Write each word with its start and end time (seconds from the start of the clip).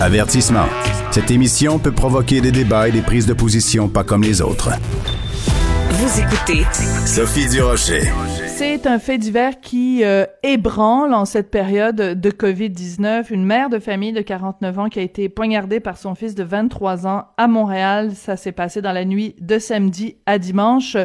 Avertissement. 0.00 0.66
Cette 1.12 1.30
émission 1.30 1.78
peut 1.78 1.92
provoquer 1.92 2.40
des 2.40 2.50
débats 2.50 2.88
et 2.88 2.92
des 2.92 3.00
prises 3.00 3.26
de 3.26 3.32
position 3.32 3.88
pas 3.88 4.02
comme 4.02 4.22
les 4.22 4.42
autres. 4.42 4.70
Vous 5.90 6.20
écoutez 6.20 6.64
Sophie 7.06 7.48
Durocher. 7.48 8.02
C'est 8.48 8.88
un 8.88 8.98
fait 8.98 9.18
divers 9.18 9.60
qui 9.60 10.02
euh, 10.04 10.26
ébranle 10.42 11.14
en 11.14 11.24
cette 11.24 11.50
période 11.50 11.96
de 11.96 12.30
COVID-19. 12.30 13.32
Une 13.32 13.44
mère 13.44 13.70
de 13.70 13.78
famille 13.78 14.12
de 14.12 14.20
49 14.20 14.78
ans 14.80 14.88
qui 14.88 14.98
a 14.98 15.02
été 15.02 15.28
poignardée 15.28 15.78
par 15.78 15.96
son 15.96 16.16
fils 16.16 16.34
de 16.34 16.42
23 16.42 17.06
ans 17.06 17.26
à 17.36 17.46
Montréal. 17.46 18.10
Ça 18.16 18.36
s'est 18.36 18.52
passé 18.52 18.82
dans 18.82 18.92
la 18.92 19.04
nuit 19.04 19.36
de 19.40 19.60
samedi 19.60 20.16
à 20.26 20.38
dimanche 20.38 20.96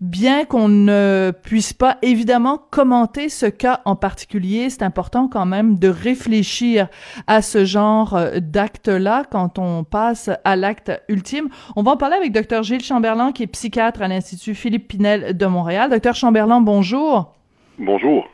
bien 0.00 0.44
qu'on 0.44 0.68
ne 0.68 1.32
puisse 1.42 1.72
pas 1.72 1.98
évidemment 2.02 2.58
commenter 2.70 3.28
ce 3.28 3.46
cas 3.46 3.80
en 3.84 3.96
particulier, 3.96 4.70
c'est 4.70 4.82
important 4.82 5.28
quand 5.28 5.46
même 5.46 5.78
de 5.78 5.88
réfléchir 5.88 6.88
à 7.26 7.42
ce 7.42 7.64
genre 7.64 8.14
euh, 8.14 8.40
d'acte-là 8.40 9.24
quand 9.30 9.58
on 9.58 9.84
passe 9.84 10.30
à 10.44 10.56
l'acte 10.56 10.92
ultime. 11.08 11.48
On 11.76 11.82
va 11.82 11.92
en 11.92 11.96
parler 11.96 12.16
avec 12.16 12.32
Dr 12.32 12.62
Gilles 12.62 12.84
Chamberlain, 12.84 13.32
qui 13.32 13.42
est 13.42 13.46
psychiatre 13.46 14.02
à 14.02 14.08
l'Institut 14.08 14.54
Philippe 14.54 14.88
Pinel 14.88 15.36
de 15.36 15.46
Montréal. 15.46 15.90
Docteur 15.90 16.14
Chamberlain, 16.14 16.60
bonjour. 16.60 17.34
Bonjour. 17.78 18.26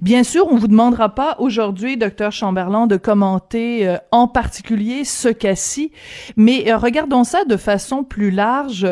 Bien 0.00 0.24
sûr, 0.24 0.46
on 0.50 0.56
vous 0.56 0.68
demandera 0.68 1.14
pas 1.14 1.36
aujourd'hui, 1.38 1.96
docteur 1.96 2.32
Chamberlain, 2.32 2.86
de 2.86 2.96
commenter 2.96 3.86
euh, 3.86 3.96
en 4.10 4.28
particulier 4.28 5.04
ce 5.04 5.28
cas-ci, 5.28 5.92
mais 6.36 6.70
euh, 6.70 6.76
regardons 6.76 7.24
ça 7.24 7.44
de 7.44 7.56
façon 7.56 8.04
plus 8.04 8.30
large. 8.30 8.86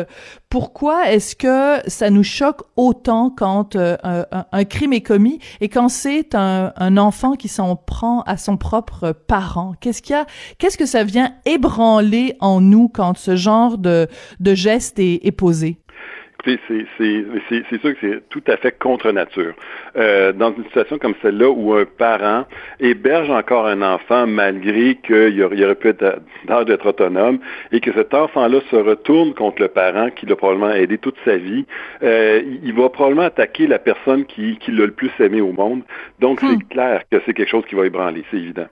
Pourquoi 0.49 1.09
est-ce 1.09 1.35
que 1.35 1.81
ça 1.89 2.09
nous 2.09 2.23
choque 2.23 2.61
autant 2.75 3.29
quand 3.29 3.75
euh, 3.75 3.95
un, 4.03 4.63
crime 4.65 4.93
est 4.93 5.01
commis 5.01 5.39
et 5.61 5.69
quand 5.69 5.87
c'est 5.87 6.35
un, 6.35 6.97
enfant 6.97 7.35
qui 7.35 7.47
s'en 7.47 7.75
prend 7.75 8.21
à 8.23 8.37
son 8.37 8.57
propre 8.57 9.11
parent? 9.11 9.73
Qu'est-ce 9.79 10.01
qu'il 10.01 10.13
y 10.13 10.19
a 10.19 10.25
Qu'est-ce 10.57 10.77
que 10.77 10.85
ça 10.85 11.03
vient 11.03 11.33
ébranler 11.45 12.35
en 12.41 12.59
nous 12.59 12.89
quand 12.89 13.17
ce 13.17 13.35
genre 13.35 13.77
de, 13.77 14.07
de 14.39 14.53
geste 14.53 14.99
est 14.99 15.31
posé? 15.31 15.81
C'est 16.45 17.79
sûr 17.79 17.93
que 17.93 17.97
c'est 18.01 18.29
tout 18.29 18.43
à 18.47 18.57
fait 18.57 18.77
contre 18.77 19.11
nature. 19.11 19.53
Euh, 19.95 20.31
dans 20.33 20.53
une 20.53 20.63
situation 20.65 20.97
comme 20.97 21.13
celle-là 21.21 21.49
où 21.49 21.73
un 21.73 21.85
parent 21.85 22.45
héberge 22.79 23.29
encore 23.29 23.67
un 23.67 23.81
enfant 23.81 24.27
malgré 24.27 24.95
qu'il 24.95 25.43
aurait 25.43 25.75
pu 25.75 25.89
être 25.89 26.21
d'âge 26.45 26.65
d'être 26.65 26.87
autonome 26.87 27.39
et 27.71 27.79
que 27.79 27.91
cet 27.93 28.13
enfant-là 28.13 28.59
se 28.69 28.75
retourne 28.75 29.33
contre 29.33 29.61
le 29.61 29.67
parent 29.67 30.09
qui 30.09 30.25
l'a 30.25 30.35
probablement 30.35 30.73
aidé 30.73 30.97
toute 30.97 31.17
sa 31.25 31.37
vie, 31.37 31.65
euh, 32.03 32.41
il 32.63 32.73
va 32.73 32.89
probablement 32.89 33.23
attaquer 33.23 33.67
la 33.67 33.79
personne 33.79 34.25
qui, 34.25 34.57
qui 34.57 34.71
l'a 34.71 34.85
le 34.85 34.91
plus 34.91 35.11
aimé 35.19 35.41
au 35.41 35.51
monde. 35.51 35.81
Donc 36.19 36.39
c'est 36.39 36.47
hmm. 36.47 36.63
clair 36.69 37.03
que 37.11 37.17
c'est 37.25 37.33
quelque 37.33 37.49
chose 37.49 37.65
qui 37.67 37.75
va 37.75 37.85
ébranler, 37.85 38.23
c'est 38.31 38.37
évident. 38.37 38.67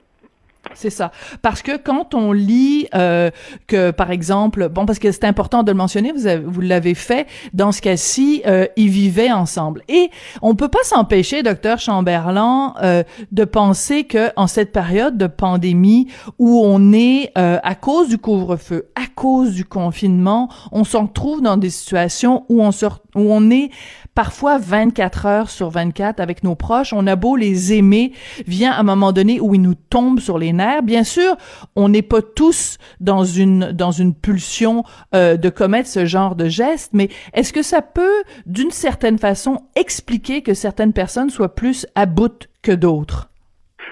C'est 0.74 0.90
ça. 0.90 1.10
Parce 1.42 1.62
que 1.62 1.76
quand 1.76 2.14
on 2.14 2.32
lit 2.32 2.86
euh, 2.94 3.30
que, 3.66 3.90
par 3.90 4.10
exemple, 4.10 4.68
bon, 4.68 4.86
parce 4.86 4.98
que 4.98 5.10
c'est 5.12 5.24
important 5.24 5.62
de 5.62 5.70
le 5.70 5.76
mentionner, 5.76 6.12
vous, 6.12 6.28
vous 6.50 6.60
l'avez 6.60 6.94
fait, 6.94 7.26
dans 7.52 7.72
ce 7.72 7.82
cas-ci, 7.82 8.42
euh, 8.46 8.66
ils 8.76 8.88
vivaient 8.88 9.32
ensemble. 9.32 9.82
Et 9.88 10.10
on 10.42 10.54
peut 10.54 10.68
pas 10.68 10.82
s'empêcher, 10.84 11.42
docteur 11.42 11.78
Chamberlain, 11.78 12.74
euh, 12.82 13.02
de 13.32 13.44
penser 13.44 14.04
que 14.04 14.30
en 14.36 14.46
cette 14.46 14.72
période 14.72 15.18
de 15.18 15.26
pandémie 15.26 16.08
où 16.38 16.62
on 16.64 16.92
est 16.92 17.32
euh, 17.36 17.58
à 17.62 17.74
cause 17.74 18.08
du 18.08 18.18
couvre-feu, 18.18 18.88
à 18.94 19.06
cause 19.14 19.52
du 19.52 19.64
confinement, 19.64 20.48
on 20.72 20.84
se 20.84 20.96
retrouve 20.96 21.42
dans 21.42 21.56
des 21.56 21.70
situations 21.70 22.44
où 22.48 22.62
on 22.62 22.72
se, 22.72 22.86
où 23.14 23.32
on 23.32 23.50
est 23.50 23.70
parfois 24.14 24.58
24 24.58 25.26
heures 25.26 25.50
sur 25.50 25.70
24 25.70 26.20
avec 26.20 26.44
nos 26.44 26.54
proches. 26.54 26.92
On 26.92 27.06
a 27.06 27.16
beau 27.16 27.36
les 27.36 27.72
aimer, 27.72 28.12
vient 28.46 28.72
un 28.72 28.82
moment 28.82 29.12
donné 29.12 29.40
où 29.40 29.54
ils 29.54 29.62
nous 29.62 29.74
tombent 29.74 30.20
sur 30.20 30.38
les 30.38 30.52
nerfs. 30.52 30.82
Bien 30.82 31.04
sûr, 31.04 31.36
on 31.76 31.88
n'est 31.88 32.02
pas 32.02 32.22
tous 32.22 32.78
dans 33.00 33.24
une 33.24 33.72
dans 33.72 33.90
une 33.90 34.14
pulsion 34.14 34.84
euh, 35.14 35.36
de 35.36 35.48
commettre 35.48 35.88
ce 35.88 36.06
genre 36.06 36.36
de 36.36 36.48
geste, 36.48 36.90
mais 36.92 37.08
est-ce 37.32 37.52
que 37.52 37.62
ça 37.62 37.82
peut, 37.82 38.22
d'une 38.46 38.70
certaine 38.70 39.18
façon, 39.18 39.62
expliquer 39.76 40.42
que 40.42 40.54
certaines 40.54 40.92
personnes 40.92 41.30
soient 41.30 41.54
plus 41.54 41.86
à 41.94 42.06
bout 42.06 42.48
que 42.62 42.72
d'autres? 42.72 43.30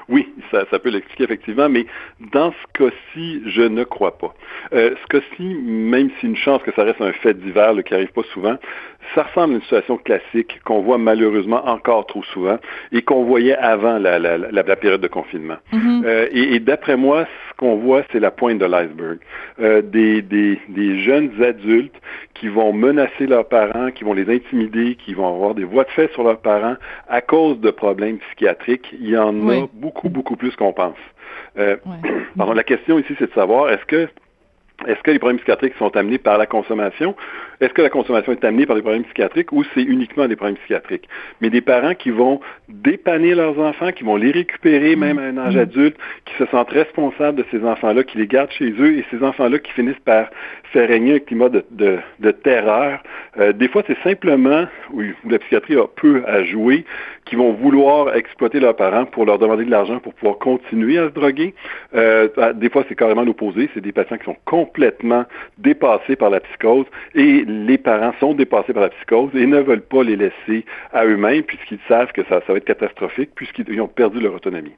Oui, 0.08 0.26
ça, 0.50 0.64
ça 0.70 0.78
peut 0.78 0.90
l'expliquer 0.90 1.24
effectivement, 1.24 1.68
mais 1.68 1.86
dans 2.32 2.52
ce 2.52 2.84
cas-ci, 2.84 3.42
je 3.46 3.62
ne 3.62 3.84
crois 3.84 4.18
pas. 4.18 4.34
Euh, 4.72 4.94
ce 5.02 5.06
cas-ci, 5.06 5.42
même 5.42 6.10
si 6.18 6.26
une 6.26 6.36
chance 6.36 6.62
que 6.62 6.72
ça 6.74 6.84
reste 6.84 7.00
un 7.00 7.12
fait 7.12 7.34
divers 7.34 7.74
qui 7.84 7.94
arrive 7.94 8.12
pas 8.12 8.22
souvent, 8.32 8.56
ça 9.14 9.22
ressemble 9.22 9.54
à 9.54 9.56
une 9.56 9.62
situation 9.62 9.96
classique 9.96 10.60
qu'on 10.64 10.80
voit 10.80 10.98
malheureusement 10.98 11.66
encore 11.66 12.06
trop 12.06 12.22
souvent 12.24 12.58
et 12.92 13.02
qu'on 13.02 13.24
voyait 13.24 13.56
avant 13.56 13.98
la, 13.98 14.18
la, 14.18 14.36
la, 14.38 14.76
période 14.76 15.00
de 15.00 15.08
confinement. 15.08 15.56
Mm-hmm. 15.72 16.04
euh, 16.04 16.28
et, 16.30 16.54
et 16.54 16.60
d'après 16.60 16.96
moi, 16.96 17.26
ce 17.48 17.56
qu'on 17.56 17.76
voit, 17.76 18.02
c'est 18.12 18.20
la 18.20 18.30
pointe 18.30 18.58
de 18.58 18.66
l'iceberg. 18.66 19.18
Euh, 19.60 19.82
des, 19.82 20.22
des, 20.22 20.60
des, 20.68 21.00
jeunes 21.00 21.30
adultes 21.42 21.94
qui 22.34 22.48
vont 22.48 22.72
menacer 22.72 23.26
leurs 23.26 23.48
parents, 23.48 23.90
qui 23.90 24.04
vont 24.04 24.12
les 24.12 24.32
intimider, 24.32 24.94
qui 24.94 25.14
vont 25.14 25.28
avoir 25.28 25.54
des 25.54 25.64
voies 25.64 25.84
de 25.84 25.90
fait 25.90 26.12
sur 26.12 26.22
leurs 26.22 26.40
parents 26.40 26.76
à 27.08 27.20
cause 27.20 27.58
de 27.60 27.70
problèmes 27.70 28.18
psychiatriques. 28.18 28.94
Il 29.00 29.08
y 29.08 29.18
en 29.18 29.48
a 29.48 29.66
beaucoup, 29.72 30.08
beaucoup 30.08 30.36
plus 30.38 30.56
qu'on 30.56 30.72
pense. 30.72 30.96
Euh, 31.58 31.76
la 32.54 32.64
question 32.64 32.98
ici, 32.98 33.14
c'est 33.18 33.28
de 33.28 33.34
savoir, 33.34 33.70
est-ce 33.70 33.84
que 33.84 34.08
est-ce 34.86 35.00
que 35.02 35.10
les 35.10 35.18
problèmes 35.18 35.38
psychiatriques 35.38 35.74
sont 35.76 35.96
amenés 35.96 36.18
par 36.18 36.38
la 36.38 36.46
consommation? 36.46 37.16
Est-ce 37.60 37.72
que 37.72 37.82
la 37.82 37.90
consommation 37.90 38.32
est 38.32 38.44
amenée 38.44 38.66
par 38.66 38.76
des 38.76 38.82
problèmes 38.82 39.04
psychiatriques 39.04 39.52
ou 39.52 39.64
c'est 39.74 39.82
uniquement 39.82 40.28
des 40.28 40.36
problèmes 40.36 40.56
psychiatriques? 40.58 41.08
Mais 41.40 41.50
des 41.50 41.60
parents 41.60 41.94
qui 41.94 42.10
vont 42.10 42.40
dépanner 42.68 43.34
leurs 43.34 43.58
enfants, 43.58 43.92
qui 43.92 44.04
vont 44.04 44.16
les 44.16 44.30
récupérer 44.30 44.96
même 44.96 45.18
à 45.18 45.22
un 45.22 45.38
âge 45.38 45.56
mm. 45.56 45.60
adulte, 45.60 45.96
qui 46.24 46.34
se 46.36 46.46
sentent 46.46 46.70
responsables 46.70 47.38
de 47.38 47.44
ces 47.50 47.64
enfants-là, 47.64 48.04
qui 48.04 48.18
les 48.18 48.26
gardent 48.26 48.52
chez 48.52 48.70
eux 48.78 48.98
et 48.98 49.04
ces 49.10 49.22
enfants-là 49.22 49.58
qui 49.58 49.72
finissent 49.72 49.96
par 50.04 50.28
faire 50.72 50.88
régner 50.88 51.14
un 51.14 51.18
climat 51.18 51.48
de, 51.48 51.64
de, 51.70 52.30
terreur. 52.30 53.02
Euh, 53.38 53.52
des 53.52 53.68
fois, 53.68 53.82
c'est 53.86 53.98
simplement, 54.02 54.66
où 54.92 55.02
la 55.28 55.38
psychiatrie 55.38 55.76
a 55.76 55.86
peu 55.86 56.22
à 56.26 56.44
jouer, 56.44 56.84
qui 57.24 57.36
vont 57.36 57.52
vouloir 57.52 58.14
exploiter 58.14 58.60
leurs 58.60 58.76
parents 58.76 59.04
pour 59.04 59.26
leur 59.26 59.38
demander 59.38 59.64
de 59.64 59.70
l'argent 59.70 59.98
pour 59.98 60.14
pouvoir 60.14 60.38
continuer 60.38 60.98
à 60.98 61.08
se 61.08 61.14
droguer. 61.14 61.54
Euh, 61.94 62.28
des 62.54 62.70
fois, 62.70 62.84
c'est 62.88 62.94
carrément 62.94 63.22
l'opposé. 63.22 63.68
C'est 63.74 63.80
des 63.80 63.92
patients 63.92 64.16
qui 64.16 64.24
sont 64.24 64.36
complètement 64.44 65.24
dépassés 65.58 66.16
par 66.16 66.30
la 66.30 66.40
psychose 66.40 66.86
et 67.14 67.44
les 67.48 67.78
parents 67.78 68.12
sont 68.20 68.34
dépassés 68.34 68.72
par 68.72 68.82
la 68.82 68.90
psychose 68.90 69.30
et 69.34 69.46
ne 69.46 69.60
veulent 69.60 69.82
pas 69.82 70.02
les 70.02 70.16
laisser 70.16 70.64
à 70.92 71.04
eux-mêmes 71.04 71.42
puisqu'ils 71.42 71.80
savent 71.88 72.12
que 72.12 72.22
ça, 72.28 72.40
va 72.46 72.54
être 72.54 72.64
catastrophique 72.64 73.30
puisqu'ils 73.34 73.80
ont 73.80 73.88
perdu 73.88 74.20
leur 74.20 74.34
autonomie. 74.34 74.74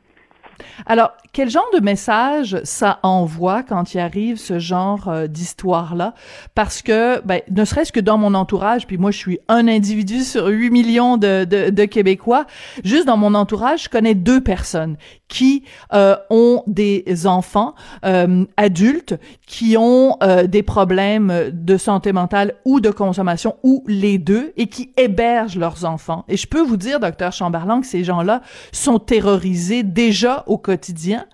Alors, 0.85 1.13
quel 1.33 1.49
genre 1.49 1.69
de 1.73 1.81
message 1.81 2.61
ça 2.65 3.01
envoie 3.03 3.63
quand 3.63 3.95
il 3.95 3.99
arrive 3.99 4.37
ce 4.37 4.59
genre 4.59 5.09
euh, 5.09 5.27
d'histoire-là? 5.27 6.13
Parce 6.55 6.83
que, 6.83 7.25
ben, 7.25 7.41
ne 7.51 7.65
serait-ce 7.65 7.93
que 7.93 8.01
dans 8.01 8.19
mon 8.19 8.35
entourage, 8.35 8.87
puis 8.87 8.99
moi, 8.99 9.11
je 9.11 9.17
suis 9.17 9.39
un 9.49 9.69
individu 9.69 10.21
sur 10.21 10.49
8 10.49 10.71
millions 10.71 11.17
de, 11.17 11.45
de 11.45 11.85
Québécois, 11.87 12.45
juste 12.85 13.07
dans 13.07 13.17
mon 13.17 13.35
entourage, 13.35 13.85
je 13.85 13.89
connais 13.89 14.15
deux 14.15 14.43
personnes 14.43 14.99
qui 15.31 15.65
euh, 15.95 16.17
ont 16.29 16.63
des 16.67 17.27
enfants 17.27 17.75
euh, 18.05 18.45
adultes 18.59 19.15
qui 19.47 19.77
ont 19.79 20.19
euh, 20.23 20.47
des 20.47 20.63
problèmes 20.63 21.51
de 21.53 21.77
santé 21.79 22.13
mentale 22.13 22.55
ou 22.67 22.81
de 22.81 22.91
consommation 22.91 23.57
ou 23.63 23.83
les 23.87 24.19
deux 24.19 24.53
et 24.59 24.67
qui 24.67 24.93
hébergent 24.99 25.57
leurs 25.57 25.87
enfants. 25.87 26.25
Et 26.29 26.37
je 26.37 26.47
peux 26.47 26.61
vous 26.61 26.77
dire, 26.77 27.01
docteur 27.01 27.33
Chamberlain, 27.33 27.81
que 27.81 27.87
ces 27.87 28.05
gens-là 28.05 28.43
sont 28.73 28.99
terrorisés 28.99 29.83
déjà 29.83 30.45
au 30.47 30.59
quotidien 30.59 31.25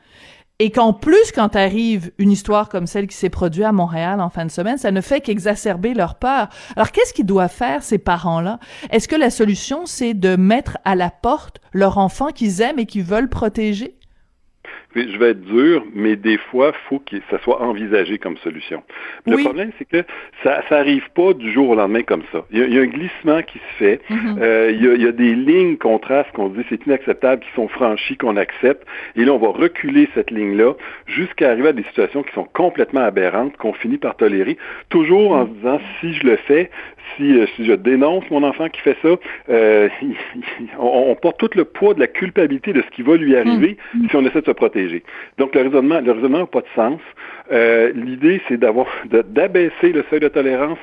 et 0.58 0.70
qu'en 0.70 0.92
plus, 0.94 1.32
quand 1.34 1.54
arrive 1.54 2.12
une 2.18 2.32
histoire 2.32 2.68
comme 2.68 2.86
celle 2.86 3.06
qui 3.06 3.16
s'est 3.16 3.28
produite 3.28 3.64
à 3.64 3.72
Montréal 3.72 4.20
en 4.20 4.30
fin 4.30 4.46
de 4.46 4.50
semaine, 4.50 4.78
ça 4.78 4.90
ne 4.90 5.00
fait 5.02 5.20
qu'exacerber 5.20 5.92
leur 5.92 6.14
peur. 6.14 6.48
Alors, 6.76 6.92
qu'est-ce 6.92 7.12
qu'ils 7.12 7.26
doivent 7.26 7.52
faire, 7.52 7.82
ces 7.82 7.98
parents-là? 7.98 8.58
Est-ce 8.90 9.06
que 9.06 9.16
la 9.16 9.30
solution, 9.30 9.84
c'est 9.84 10.14
de 10.14 10.36
mettre 10.36 10.78
à 10.84 10.94
la 10.94 11.10
porte 11.10 11.60
leur 11.72 11.98
enfant 11.98 12.28
qu'ils 12.28 12.62
aiment 12.62 12.78
et 12.78 12.86
qu'ils 12.86 13.04
veulent 13.04 13.28
protéger? 13.28 13.95
Je 14.96 15.18
vais 15.18 15.30
être 15.30 15.42
dur, 15.42 15.84
mais 15.94 16.16
des 16.16 16.38
fois, 16.38 16.72
il 16.74 16.88
faut 16.88 16.98
que 16.98 17.16
ça 17.30 17.38
soit 17.40 17.60
envisagé 17.62 18.18
comme 18.18 18.36
solution. 18.38 18.82
Le 19.26 19.36
problème, 19.38 19.70
c'est 19.78 19.84
que 19.84 20.04
ça 20.42 20.62
n'arrive 20.70 21.08
pas 21.14 21.32
du 21.32 21.52
jour 21.52 21.70
au 21.70 21.74
lendemain 21.74 22.02
comme 22.02 22.22
ça. 22.32 22.44
Il 22.50 22.58
y 22.58 22.78
a, 22.78 22.82
un 22.82 22.86
glissement 22.86 23.42
qui 23.42 23.58
se 23.58 23.74
fait. 23.78 24.00
Mm-hmm. 24.10 24.38
Euh, 24.40 24.70
il, 24.72 25.02
y 25.02 25.06
a, 25.06 25.12
des 25.12 25.34
lignes 25.34 25.76
contrastes 25.76 26.30
qu'on 26.32 26.48
dit 26.48 26.62
c'est 26.68 26.84
inacceptable, 26.86 27.42
qui 27.42 27.50
sont 27.54 27.68
franchies, 27.68 28.16
qu'on 28.16 28.36
accepte. 28.36 28.86
Et 29.16 29.24
là, 29.24 29.32
on 29.32 29.38
va 29.38 29.48
reculer 29.48 30.08
cette 30.14 30.30
ligne-là 30.30 30.74
jusqu'à 31.06 31.50
arriver 31.50 31.68
à 31.68 31.72
des 31.72 31.84
situations 31.84 32.22
qui 32.22 32.32
sont 32.32 32.48
complètement 32.52 33.00
aberrantes, 33.00 33.56
qu'on 33.56 33.72
finit 33.72 33.98
par 33.98 34.16
tolérer, 34.16 34.56
toujours 34.88 35.32
en 35.32 35.46
se 35.46 35.50
disant 35.52 35.80
si 36.00 36.14
je 36.14 36.26
le 36.26 36.36
fais, 36.36 36.70
si, 37.16 37.38
euh, 37.38 37.46
si 37.56 37.64
je 37.64 37.72
dénonce 37.72 38.28
mon 38.30 38.42
enfant 38.42 38.68
qui 38.68 38.80
fait 38.80 38.96
ça, 39.02 39.16
euh, 39.48 39.88
on, 40.78 41.14
porte 41.16 41.38
tout 41.38 41.50
le 41.54 41.64
poids 41.64 41.94
de 41.94 42.00
la 42.00 42.06
culpabilité 42.06 42.72
de 42.72 42.82
ce 42.82 42.90
qui 42.94 43.02
va 43.02 43.16
lui 43.16 43.36
arriver 43.36 43.76
mm. 43.94 44.08
si 44.08 44.16
on 44.16 44.24
essaie 44.26 44.40
de 44.40 44.46
se 44.46 44.50
protéger. 44.50 44.85
Donc, 45.38 45.54
le 45.54 45.62
raisonnement 45.62 46.00
le 46.00 46.12
raisonnement 46.12 46.38
n'a 46.40 46.46
pas 46.46 46.60
de 46.60 46.66
sens. 46.74 47.00
Euh, 47.52 47.92
l'idée, 47.94 48.40
c'est 48.48 48.58
d'avoir 48.58 48.86
d'abaisser 49.06 49.92
le 49.92 50.04
seuil 50.10 50.20
de 50.20 50.28
tolérance 50.28 50.78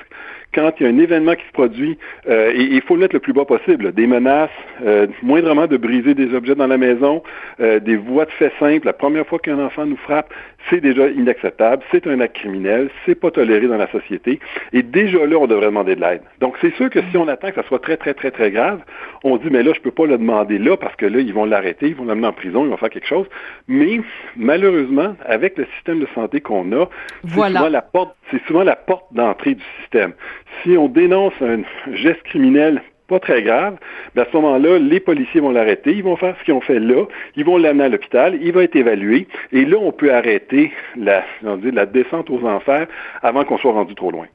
quand 0.53 0.71
il 0.79 0.83
y 0.83 0.85
a 0.85 0.89
un 0.89 0.99
événement 0.99 1.33
qui 1.33 1.45
se 1.47 1.51
produit, 1.51 1.97
euh, 2.29 2.51
et 2.53 2.61
il 2.61 2.81
faut 2.83 2.93
le 2.93 3.01
mettre 3.01 3.15
le 3.15 3.19
plus 3.19 3.33
bas 3.33 3.43
possible, 3.43 3.91
des 3.91 4.05
menaces, 4.05 4.51
euh, 4.85 5.07
moindrement 5.23 5.65
de 5.65 5.77
briser 5.77 6.13
des 6.13 6.31
objets 6.35 6.53
dans 6.53 6.67
la 6.67 6.77
maison, 6.77 7.23
des 7.59 7.95
voies 7.95 8.25
de 8.25 8.31
fait 8.31 8.51
simples, 8.59 8.85
la 8.85 8.93
première 8.93 9.25
fois 9.25 9.39
qu'un 9.39 9.57
enfant 9.57 9.85
nous 9.87 9.97
frappe, 9.97 10.31
c'est 10.69 10.79
déjà 10.79 11.07
inacceptable, 11.07 11.83
c'est 11.91 12.05
un 12.05 12.19
acte 12.19 12.35
criminel, 12.35 12.89
c'est 13.05 13.19
pas 13.19 13.31
toléré 13.31 13.67
dans 13.67 13.77
la 13.77 13.89
société, 13.89 14.39
et 14.73 14.83
déjà 14.83 15.25
là, 15.25 15.37
on 15.37 15.47
devrait 15.47 15.67
demander 15.67 15.95
de 15.95 16.01
l'aide. 16.01 16.21
Donc, 16.39 16.55
c'est 16.61 16.73
sûr 16.75 16.89
que 16.91 16.99
si 17.09 17.17
on 17.17 17.27
attend 17.27 17.49
que 17.49 17.55
ça 17.55 17.67
soit 17.67 17.79
très, 17.79 17.97
très, 17.97 18.13
très, 18.13 18.29
très 18.29 18.51
grave, 18.51 18.79
on 19.23 19.37
dit, 19.37 19.47
mais 19.49 19.63
là, 19.63 19.71
je 19.73 19.81
peux 19.81 19.91
pas 19.91 20.05
le 20.05 20.17
demander 20.17 20.57
là, 20.57 20.77
parce 20.77 20.95
que 20.95 21.05
là, 21.05 21.19
ils 21.19 21.33
vont 21.33 21.45
l'arrêter, 21.45 21.87
ils 21.87 21.95
vont 21.95 22.05
l'amener 22.05 22.27
en 22.27 22.33
prison, 22.33 22.65
ils 22.65 22.69
vont 22.69 22.77
faire 22.77 22.89
quelque 22.89 23.07
chose. 23.07 23.27
Mais, 23.67 24.01
malheureusement, 24.35 25.15
avec 25.25 25.57
le 25.57 25.65
système 25.75 25.99
de 25.99 26.07
santé 26.13 26.41
qu'on 26.41 26.71
a, 26.73 26.87
c'est 27.27 27.35
souvent 27.35 27.69
la 27.69 27.81
porte, 27.81 28.15
c'est 28.31 28.43
souvent 28.45 28.63
la 28.63 28.75
porte 28.75 29.05
d'entrée 29.13 29.55
du 29.55 29.63
système 29.81 30.13
si 30.63 30.77
on 30.77 30.87
dénonce 30.87 31.33
un 31.41 31.61
geste 31.93 32.23
criminel 32.23 32.81
pas 33.07 33.19
très 33.19 33.43
grave, 33.43 33.75
ben 34.15 34.23
à 34.23 34.25
ce 34.31 34.37
moment-là, 34.37 34.79
les 34.79 35.01
policiers 35.01 35.41
vont 35.41 35.51
l'arrêter, 35.51 35.91
ils 35.91 36.03
vont 36.03 36.15
faire 36.15 36.35
ce 36.39 36.45
qu'ils 36.45 36.53
ont 36.53 36.61
fait 36.61 36.79
là, 36.79 37.05
ils 37.35 37.43
vont 37.43 37.57
l'amener 37.57 37.83
à 37.83 37.89
l'hôpital, 37.89 38.37
il 38.41 38.53
va 38.53 38.63
être 38.63 38.77
évalué, 38.77 39.27
et 39.51 39.65
là, 39.65 39.77
on 39.77 39.91
peut 39.91 40.13
arrêter 40.13 40.71
la, 40.95 41.23
on 41.43 41.57
dit, 41.57 41.71
la 41.71 41.85
descente 41.85 42.29
aux 42.29 42.45
enfers 42.45 42.87
avant 43.21 43.43
qu'on 43.43 43.57
soit 43.57 43.73
rendu 43.73 43.93
trop 43.93 44.09
loin. 44.09 44.27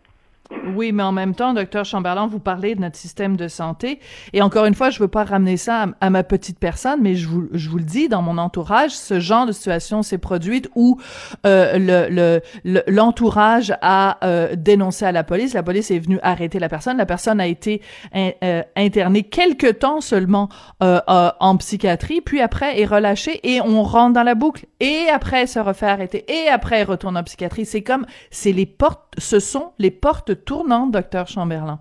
Oui, 0.75 0.93
mais 0.93 1.03
en 1.03 1.13
même 1.13 1.35
temps, 1.35 1.53
docteur 1.53 1.85
Chamberlain, 1.85 2.27
vous 2.27 2.39
parlez 2.39 2.75
de 2.75 2.81
notre 2.81 2.97
système 2.97 3.37
de 3.37 3.49
santé. 3.49 4.01
Et 4.33 4.41
encore 4.41 4.65
une 4.65 4.75
fois, 4.75 4.91
je 4.91 4.99
veux 4.99 5.09
pas 5.09 5.25
ramener 5.25 5.57
ça 5.57 5.87
à, 6.01 6.11
ma 6.11 6.23
petite 6.23 6.59
personne, 6.59 7.01
mais 7.03 7.17
je 7.17 7.29
vous, 7.29 7.49
je 7.53 7.69
vous 7.69 7.79
le 7.79 7.85
dis, 7.85 8.09
dans 8.09 8.23
mon 8.23 8.39
entourage, 8.39 8.93
ce 8.93 9.21
genre 9.21 9.47
de 9.47 9.53
situation 9.53 10.03
s'est 10.03 10.19
produite 10.19 10.71
où 10.75 10.99
euh, 11.47 12.41
le, 12.65 12.83
l'entourage 12.89 13.75
a 13.83 14.19
euh, 14.25 14.55
dénoncé 14.57 15.05
à 15.05 15.13
la 15.13 15.23
police. 15.23 15.53
La 15.53 15.63
police 15.63 15.91
est 15.91 15.99
venue 15.99 16.19
arrêter 16.23 16.59
la 16.59 16.69
personne. 16.69 16.97
La 16.97 17.07
personne 17.07 17.41
a 17.41 17.47
été 17.47 17.83
euh, 18.15 18.63
internée 18.77 19.25
quelque 19.25 19.71
temps 19.71 20.01
seulement 20.01 20.49
euh, 20.83 21.01
en 21.09 21.57
psychiatrie, 21.59 22.21
puis 22.21 22.41
après 22.41 22.81
est 22.81 22.87
relâchée 22.87 23.41
et 23.43 23.61
on 23.61 23.83
rentre 23.83 24.15
dans 24.15 24.23
la 24.23 24.35
boucle. 24.35 24.67
Et 24.81 25.09
après, 25.13 25.47
se 25.47 25.59
refait 25.59 25.87
arrêter. 25.87 26.25
Et 26.33 26.49
après, 26.49 26.83
retourne 26.85 27.17
en 27.17 27.23
psychiatrie. 27.23 27.67
C'est 27.67 27.83
comme, 27.83 28.07
c'est 28.31 28.53
les 28.53 28.67
portes, 28.67 29.15
ce 29.19 29.41
sont 29.41 29.73
les 29.79 29.91
portes 29.91 30.38
tournant, 30.45 30.87
docteur 30.87 31.27
Chamberlain. 31.27 31.81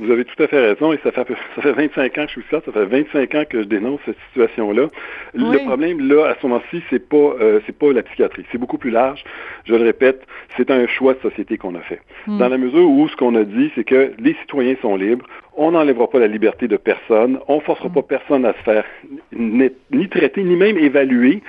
Vous 0.00 0.12
avez 0.12 0.24
tout 0.24 0.40
à 0.40 0.46
fait 0.46 0.60
raison 0.60 0.92
et 0.92 1.00
ça 1.02 1.10
fait, 1.10 1.26
ça 1.56 1.62
fait 1.62 1.72
25 1.72 2.18
ans 2.18 2.26
que 2.26 2.32
je 2.32 2.40
suis 2.40 2.44
ça, 2.50 2.60
ça 2.64 2.72
fait 2.72 2.84
25 2.84 3.34
ans 3.34 3.44
que 3.48 3.62
je 3.62 3.66
dénonce 3.66 4.00
cette 4.04 4.18
situation-là. 4.28 4.88
Le 5.34 5.58
problème, 5.66 6.08
là, 6.08 6.26
à 6.30 6.36
ce 6.40 6.46
moment-ci, 6.46 6.82
c'est 6.88 7.08
pas, 7.08 7.16
euh, 7.16 7.60
c'est 7.66 7.76
pas 7.76 7.92
la 7.92 8.02
psychiatrie. 8.04 8.44
C'est 8.52 8.58
beaucoup 8.58 8.78
plus 8.78 8.90
large. 8.90 9.24
Je 9.68 9.74
le 9.74 9.84
répète, 9.84 10.22
c'est 10.56 10.70
un 10.70 10.86
choix 10.86 11.12
de 11.14 11.20
société 11.20 11.58
qu'on 11.58 11.74
a 11.74 11.80
fait. 11.80 12.00
Hmm. 12.26 12.38
Dans 12.38 12.48
la 12.48 12.56
mesure 12.56 12.88
où 12.88 13.06
ce 13.08 13.16
qu'on 13.16 13.34
a 13.34 13.44
dit, 13.44 13.70
c'est 13.74 13.84
que 13.84 14.12
les 14.18 14.34
citoyens 14.40 14.76
sont 14.80 14.96
libres, 14.96 15.26
on 15.56 15.72
n'enlèvera 15.72 16.08
pas 16.08 16.18
la 16.20 16.26
liberté 16.26 16.68
de 16.68 16.76
personne, 16.76 17.38
on 17.48 17.60
forcera 17.60 17.88
hmm. 17.88 17.94
pas 17.94 18.02
personne 18.02 18.44
à 18.46 18.54
se 18.54 18.62
faire 18.62 18.84
ni 19.32 20.08
traiter, 20.08 20.42
ni 20.42 20.56
même 20.56 20.78
évaluer 20.78 21.42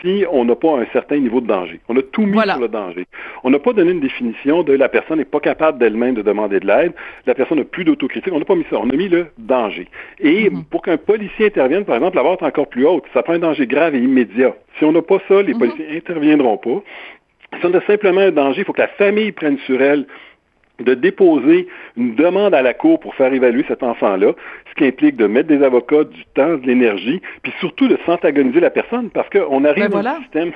si 0.00 0.24
on 0.30 0.44
n'a 0.44 0.54
pas 0.54 0.78
un 0.78 0.86
certain 0.92 1.18
niveau 1.18 1.40
de 1.40 1.46
danger. 1.46 1.80
On 1.88 1.96
a 1.96 2.02
tout 2.02 2.22
mis 2.22 2.38
sur 2.38 2.58
le 2.58 2.68
danger. 2.68 3.06
On 3.44 3.50
n'a 3.50 3.58
pas 3.58 3.72
donné 3.72 3.90
une 3.90 4.00
définition 4.00 4.62
de 4.62 4.72
la 4.72 4.88
personne 4.88 5.18
n'est 5.18 5.24
pas 5.24 5.40
capable 5.40 5.78
d'elle-même 5.78 6.14
de 6.14 6.22
demander 6.22 6.60
de 6.60 6.66
l'aide, 6.66 6.92
la 7.26 7.34
personne 7.34 7.58
n'a 7.58 7.64
plus 7.64 7.84
d'autocritique. 7.84 8.32
On 8.32 8.38
n'a 8.38 8.44
pas 8.44 8.54
mis 8.54 8.64
ça. 8.70 8.78
On 8.78 8.88
a 8.88 8.96
mis 8.96 9.08
le 9.08 9.26
danger. 9.38 9.88
Et 10.20 10.48
mm-hmm. 10.48 10.64
pour 10.64 10.82
qu'un 10.82 10.96
policier 10.96 11.46
intervienne, 11.46 11.84
par 11.84 11.96
exemple, 11.96 12.16
la 12.16 12.22
barre 12.22 12.38
est 12.40 12.44
encore 12.44 12.68
plus 12.68 12.86
haute. 12.86 13.04
Ça 13.12 13.22
prend 13.22 13.34
un 13.34 13.38
danger 13.38 13.66
grave 13.66 13.94
et 13.94 13.98
immédiat. 13.98 14.54
Si 14.78 14.84
on 14.84 14.92
n'a 14.92 15.02
pas 15.02 15.18
ça, 15.26 15.42
les 15.42 15.54
policiers 15.54 15.96
interviendront 15.96 16.56
pas. 16.56 16.82
Si 17.58 17.66
on 17.66 17.74
a 17.74 17.80
simplement 17.86 18.20
un 18.20 18.30
danger, 18.30 18.60
il 18.60 18.64
faut 18.64 18.72
que 18.72 18.80
la 18.80 18.88
famille 18.88 19.32
prenne 19.32 19.58
sur 19.66 19.80
elle 19.80 20.06
de 20.78 20.94
déposer 20.94 21.66
une 21.96 22.14
demande 22.14 22.54
à 22.54 22.62
la 22.62 22.74
Cour 22.74 23.00
pour 23.00 23.14
faire 23.14 23.32
évaluer 23.32 23.64
cet 23.66 23.82
enfant-là, 23.82 24.32
ce 24.68 24.74
qui 24.74 24.86
implique 24.86 25.16
de 25.16 25.26
mettre 25.26 25.48
des 25.48 25.62
avocats, 25.62 26.04
du 26.04 26.24
temps, 26.34 26.56
de 26.56 26.66
l'énergie, 26.66 27.20
puis 27.42 27.52
surtout 27.58 27.88
de 27.88 27.98
s'antagoniser 28.06 28.60
la 28.60 28.70
personne, 28.70 29.10
parce 29.10 29.28
qu'on 29.30 29.64
arrive 29.64 29.88
ben 29.88 30.02
dans, 30.02 30.12
le 30.12 30.22
système, 30.22 30.52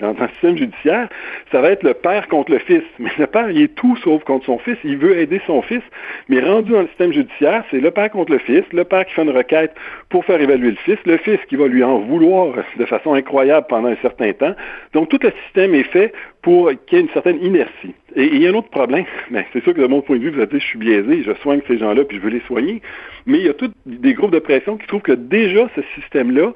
dans 0.00 0.22
un 0.22 0.28
système 0.28 0.56
judiciaire, 0.56 1.08
ça 1.52 1.60
va 1.60 1.70
être 1.70 1.84
le 1.84 1.94
père 1.94 2.28
contre 2.28 2.50
le 2.50 2.58
fils. 2.58 2.82
Mais 2.98 3.10
le 3.18 3.26
père, 3.26 3.50
il 3.50 3.62
est 3.62 3.74
tout 3.74 3.96
sauf 3.96 4.24
contre 4.24 4.46
son 4.46 4.58
fils, 4.58 4.76
il 4.84 4.96
veut 4.96 5.16
aider 5.18 5.40
son 5.46 5.62
fils, 5.62 5.82
mais 6.28 6.40
rendu 6.40 6.72
dans 6.72 6.82
le 6.82 6.88
système 6.88 7.12
judiciaire, 7.12 7.64
c'est 7.70 7.80
le 7.80 7.90
père 7.90 8.10
contre 8.10 8.32
le 8.32 8.38
fils, 8.38 8.64
le 8.72 8.84
père 8.84 9.04
qui 9.06 9.14
fait 9.14 9.22
une 9.22 9.30
requête 9.30 9.74
pour 10.08 10.24
faire 10.24 10.40
évaluer 10.40 10.70
le 10.70 10.76
fils, 10.76 10.98
le 11.04 11.16
fils 11.18 11.38
qui 11.48 11.56
va 11.56 11.66
lui 11.66 11.82
en 11.84 11.98
vouloir 11.98 12.54
de 12.76 12.84
façon 12.84 13.14
incroyable 13.14 13.66
pendant 13.68 13.88
un 13.88 13.96
certain 13.96 14.32
temps. 14.32 14.54
Donc 14.92 15.08
tout 15.08 15.18
le 15.22 15.32
système 15.44 15.74
est 15.74 15.84
fait 15.84 16.12
pour 16.42 16.70
qu'il 16.86 16.98
y 16.98 17.00
ait 17.00 17.04
une 17.04 17.10
certaine 17.10 17.42
inertie. 17.42 17.94
Et 18.14 18.26
il 18.26 18.42
y 18.42 18.46
a 18.46 18.50
un 18.50 18.54
autre 18.54 18.68
problème, 18.70 19.04
mais 19.30 19.46
c'est 19.52 19.62
sûr 19.62 19.74
que 19.74 19.80
de 19.80 19.86
mon 19.86 20.02
point 20.02 20.16
de 20.16 20.22
vue, 20.22 20.30
vous 20.30 20.40
avez 20.40 20.46
dit, 20.46 20.60
je 20.60 20.66
suis 20.66 20.78
biaisé, 20.78 21.22
je 21.22 21.32
soigne 21.40 21.60
ces 21.66 21.78
gens-là, 21.78 22.04
puis 22.04 22.18
je 22.18 22.22
veux 22.22 22.30
les 22.30 22.40
soigner, 22.40 22.82
mais 23.26 23.38
il 23.38 23.46
y 23.46 23.48
a 23.48 23.54
tous 23.54 23.70
des 23.86 24.14
groupes 24.14 24.32
de 24.32 24.38
pression 24.38 24.76
qui 24.76 24.86
trouvent 24.86 25.02
que 25.02 25.12
déjà 25.12 25.68
ce 25.74 25.82
système-là 25.94 26.52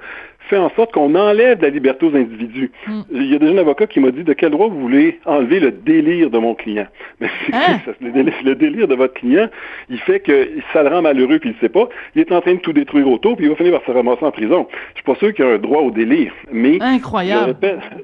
fait 0.49 0.57
en 0.57 0.71
sorte 0.71 0.93
qu'on 0.93 1.15
enlève 1.15 1.61
la 1.61 1.71
liberté 1.71 2.07
aux 2.07 2.15
individus. 2.15 2.71
Hmm. 2.87 3.03
Il 3.13 3.31
y 3.31 3.35
a 3.35 3.39
déjà 3.39 3.53
un 3.53 3.59
avocat 3.59 3.87
qui 3.87 4.01
m'a 4.01 4.11
dit 4.11 4.25
de 4.25 4.33
quel 4.33 4.51
droit 4.51 4.69
vous 4.69 4.81
voulez 4.81 5.19
enlever 5.25 5.61
le 5.61 5.71
délire 5.71 6.31
de 6.31 6.39
mon 6.39 6.55
client? 6.55 6.87
Mais 7.21 7.29
c'est 7.47 7.55
hein? 7.55 7.81
le, 8.01 8.55
délire, 8.55 8.89
de 8.89 8.95
votre 8.95 9.15
client, 9.15 9.49
il 9.89 9.99
fait 10.01 10.21
que 10.21 10.49
ça 10.73 10.83
le 10.83 10.89
rend 10.91 11.03
malheureux 11.03 11.39
puis 11.39 11.51
il 11.51 11.55
ne 11.55 11.61
sait 11.61 11.69
pas. 11.69 11.89
Il 12.15 12.21
est 12.21 12.33
en 12.33 12.41
train 12.41 12.55
de 12.55 12.61
tout 12.61 12.73
détruire 12.73 13.09
autour 13.09 13.37
puis 13.37 13.47
il 13.47 13.49
va 13.49 13.57
finir 13.57 13.73
par 13.73 13.85
se 13.85 13.91
ramasser 13.91 14.25
en 14.25 14.31
prison. 14.31 14.67
Je 14.91 14.97
suis 14.97 15.05
pas 15.05 15.15
sûr 15.17 15.33
qu'il 15.35 15.45
y 15.45 15.49
a 15.49 15.53
un 15.53 15.59
droit 15.59 15.83
au 15.83 15.91
délire, 15.91 16.33
mais 16.53 16.79
incroyable. 16.81 17.57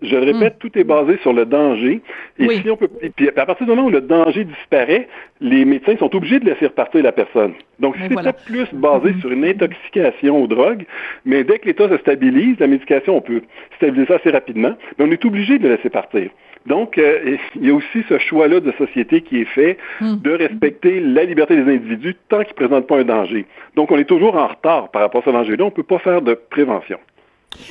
Je 0.03 0.17
le 0.17 0.33
répète, 0.33 0.55
hmm. 0.55 0.59
tout 0.59 0.79
est 0.79 0.85
basé 0.85 1.19
sur 1.23 1.33
le 1.33 1.47
danger. 1.47 2.01
Et 2.39 2.49
si 2.61 2.71
on 2.71 2.77
peut, 2.77 2.89
puis 3.15 3.29
à 3.29 3.47
partir 3.47 3.67
du 3.67 3.73
moment 3.73 3.87
où 3.87 3.91
le 3.91 4.01
danger 4.01 4.45
disparaît, 4.45 5.09
les 5.43 5.65
médecins 5.65 5.97
sont 5.97 6.15
obligés 6.15 6.39
de 6.39 6.47
laisser 6.47 6.67
repartir 6.67 7.03
la 7.03 7.13
personne. 7.13 7.55
Donc, 7.81 7.97
c'est 8.01 8.13
voilà. 8.13 8.33
plus 8.33 8.73
basé 8.73 9.11
hmm. 9.11 9.21
sur 9.21 9.33
une 9.33 9.45
intoxication 9.45 10.43
aux 10.43 10.47
drogues, 10.47 10.87
mais 11.25 11.43
dès 11.43 11.59
que 11.59 11.67
l'État 11.67 11.89
se 11.89 11.99
stabilise, 11.99 12.59
la 12.61 12.69
médication, 12.69 13.17
on 13.17 13.21
peut 13.21 13.43
stabiliser 13.77 14.07
ça 14.07 14.15
assez 14.15 14.31
rapidement, 14.31 14.75
mais 14.99 15.05
on 15.05 15.11
est 15.11 15.25
obligé 15.25 15.59
de 15.59 15.69
le 15.69 15.75
laisser 15.75 15.91
partir. 15.91 16.31
Donc, 16.67 16.97
euh, 16.97 17.37
il 17.57 17.67
y 17.67 17.71
a 17.71 17.75
aussi 17.75 18.05
ce 18.09 18.19
choix-là 18.19 18.61
de 18.61 18.71
société 18.79 19.23
qui 19.23 19.41
est 19.41 19.47
fait 19.47 19.79
hmm. 20.01 20.17
de 20.23 20.31
respecter 20.31 21.01
la 21.01 21.25
liberté 21.25 21.57
des 21.57 21.69
individus 21.75 22.15
tant 22.29 22.45
qu'ils 22.45 22.55
ne 22.61 22.67
présentent 22.67 22.87
pas 22.87 22.99
un 22.99 23.05
danger. 23.05 23.45
Donc, 23.75 23.91
on 23.91 23.99
est 23.99 24.05
toujours 24.05 24.37
en 24.37 24.47
retard 24.47 24.91
par 24.93 25.03
rapport 25.03 25.23
à 25.23 25.25
ce 25.25 25.31
danger-là. 25.31 25.65
On 25.65 25.69
ne 25.69 25.73
peut 25.73 25.83
pas 25.83 25.99
faire 25.99 26.23
de 26.23 26.35
prévention. 26.35 26.99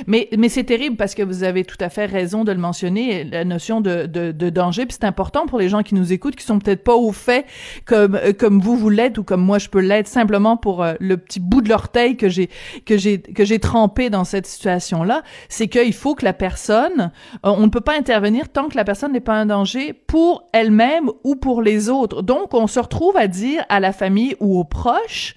Mais, 0.07 0.29
mais 0.37 0.49
c'est 0.49 0.63
terrible 0.63 0.95
parce 0.95 1.15
que 1.15 1.23
vous 1.23 1.43
avez 1.43 1.63
tout 1.63 1.77
à 1.79 1.89
fait 1.89 2.05
raison 2.05 2.43
de 2.43 2.51
le 2.51 2.57
mentionner, 2.57 3.23
la 3.23 3.45
notion 3.45 3.81
de, 3.81 4.05
de, 4.05 4.31
de 4.31 4.49
danger. 4.49 4.85
Puis 4.85 4.97
c'est 4.99 5.07
important 5.07 5.45
pour 5.45 5.59
les 5.59 5.69
gens 5.69 5.83
qui 5.83 5.95
nous 5.95 6.13
écoutent, 6.13 6.35
qui 6.35 6.45
sont 6.45 6.59
peut-être 6.59 6.83
pas 6.83 6.95
au 6.95 7.11
fait 7.11 7.45
comme 7.85 8.19
comme 8.39 8.59
vous 8.59 8.75
vous 8.75 8.89
l'êtes 8.89 9.17
ou 9.17 9.23
comme 9.23 9.41
moi 9.41 9.59
je 9.59 9.69
peux 9.69 9.79
l'être, 9.79 10.07
simplement 10.07 10.57
pour 10.57 10.83
euh, 10.83 10.93
le 10.99 11.17
petit 11.17 11.39
bout 11.39 11.61
de 11.61 11.69
l'orteil 11.69 12.17
que 12.17 12.29
j'ai 12.29 12.49
que 12.85 12.97
j'ai 12.97 13.21
que 13.21 13.45
j'ai 13.45 13.59
trempé 13.59 14.09
dans 14.09 14.23
cette 14.23 14.47
situation-là. 14.47 15.23
C'est 15.49 15.67
qu'il 15.67 15.93
faut 15.93 16.15
que 16.15 16.25
la 16.25 16.33
personne, 16.33 17.11
euh, 17.45 17.51
on 17.51 17.61
ne 17.61 17.71
peut 17.71 17.81
pas 17.81 17.97
intervenir 17.97 18.49
tant 18.49 18.69
que 18.69 18.77
la 18.77 18.83
personne 18.83 19.13
n'est 19.13 19.19
pas 19.19 19.35
un 19.35 19.45
danger 19.45 19.93
pour 19.93 20.49
elle-même 20.53 21.09
ou 21.23 21.35
pour 21.35 21.61
les 21.61 21.89
autres. 21.89 22.21
Donc 22.21 22.53
on 22.53 22.67
se 22.67 22.79
retrouve 22.79 23.17
à 23.17 23.27
dire 23.27 23.63
à 23.69 23.79
la 23.79 23.93
famille 23.93 24.35
ou 24.39 24.59
aux 24.59 24.63
proches 24.63 25.35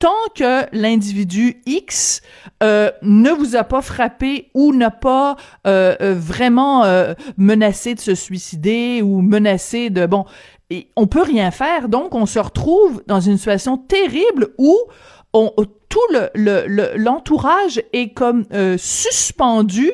tant 0.00 0.08
que 0.34 0.64
l'individu 0.72 1.62
X 1.66 2.22
euh, 2.62 2.90
ne 3.02 3.30
vous 3.30 3.54
a 3.54 3.62
pas 3.62 3.82
frappé 3.82 4.50
ou 4.54 4.74
n'a 4.74 4.90
pas 4.90 5.36
euh, 5.66 5.94
euh, 6.00 6.14
vraiment 6.14 6.84
menacé 7.36 7.94
de 7.94 8.00
se 8.00 8.16
suicider 8.16 9.02
ou 9.02 9.20
menacé 9.20 9.90
de 9.90 10.06
bon, 10.06 10.24
et 10.70 10.88
on 10.96 11.06
peut 11.06 11.22
rien 11.22 11.52
faire. 11.52 11.88
Donc 11.88 12.14
on 12.14 12.26
se 12.26 12.38
retrouve 12.38 13.02
dans 13.06 13.20
une 13.20 13.36
situation 13.36 13.76
terrible 13.76 14.48
où 14.58 14.76
on, 15.32 15.52
tout 15.88 16.00
le 16.10 16.96
l'entourage 16.96 17.76
le, 17.76 17.98
est 17.98 18.12
comme 18.14 18.46
suspendu 18.78 19.92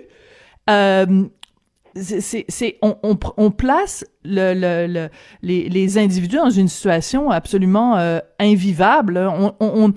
c'est 1.97 2.79
on, 2.83 2.97
on, 3.03 3.19
on, 3.37 3.51
place 3.51 4.05
le, 4.25 4.55
le, 4.55 5.09
les, 5.43 5.69
les, 5.69 5.99
individus 5.99 6.37
dans 6.37 6.51
une 6.51 6.69
situation 6.69 7.31
absolument 7.31 7.97
euh, 7.97 8.19
invivable. 8.39 9.19
On, 9.61 9.93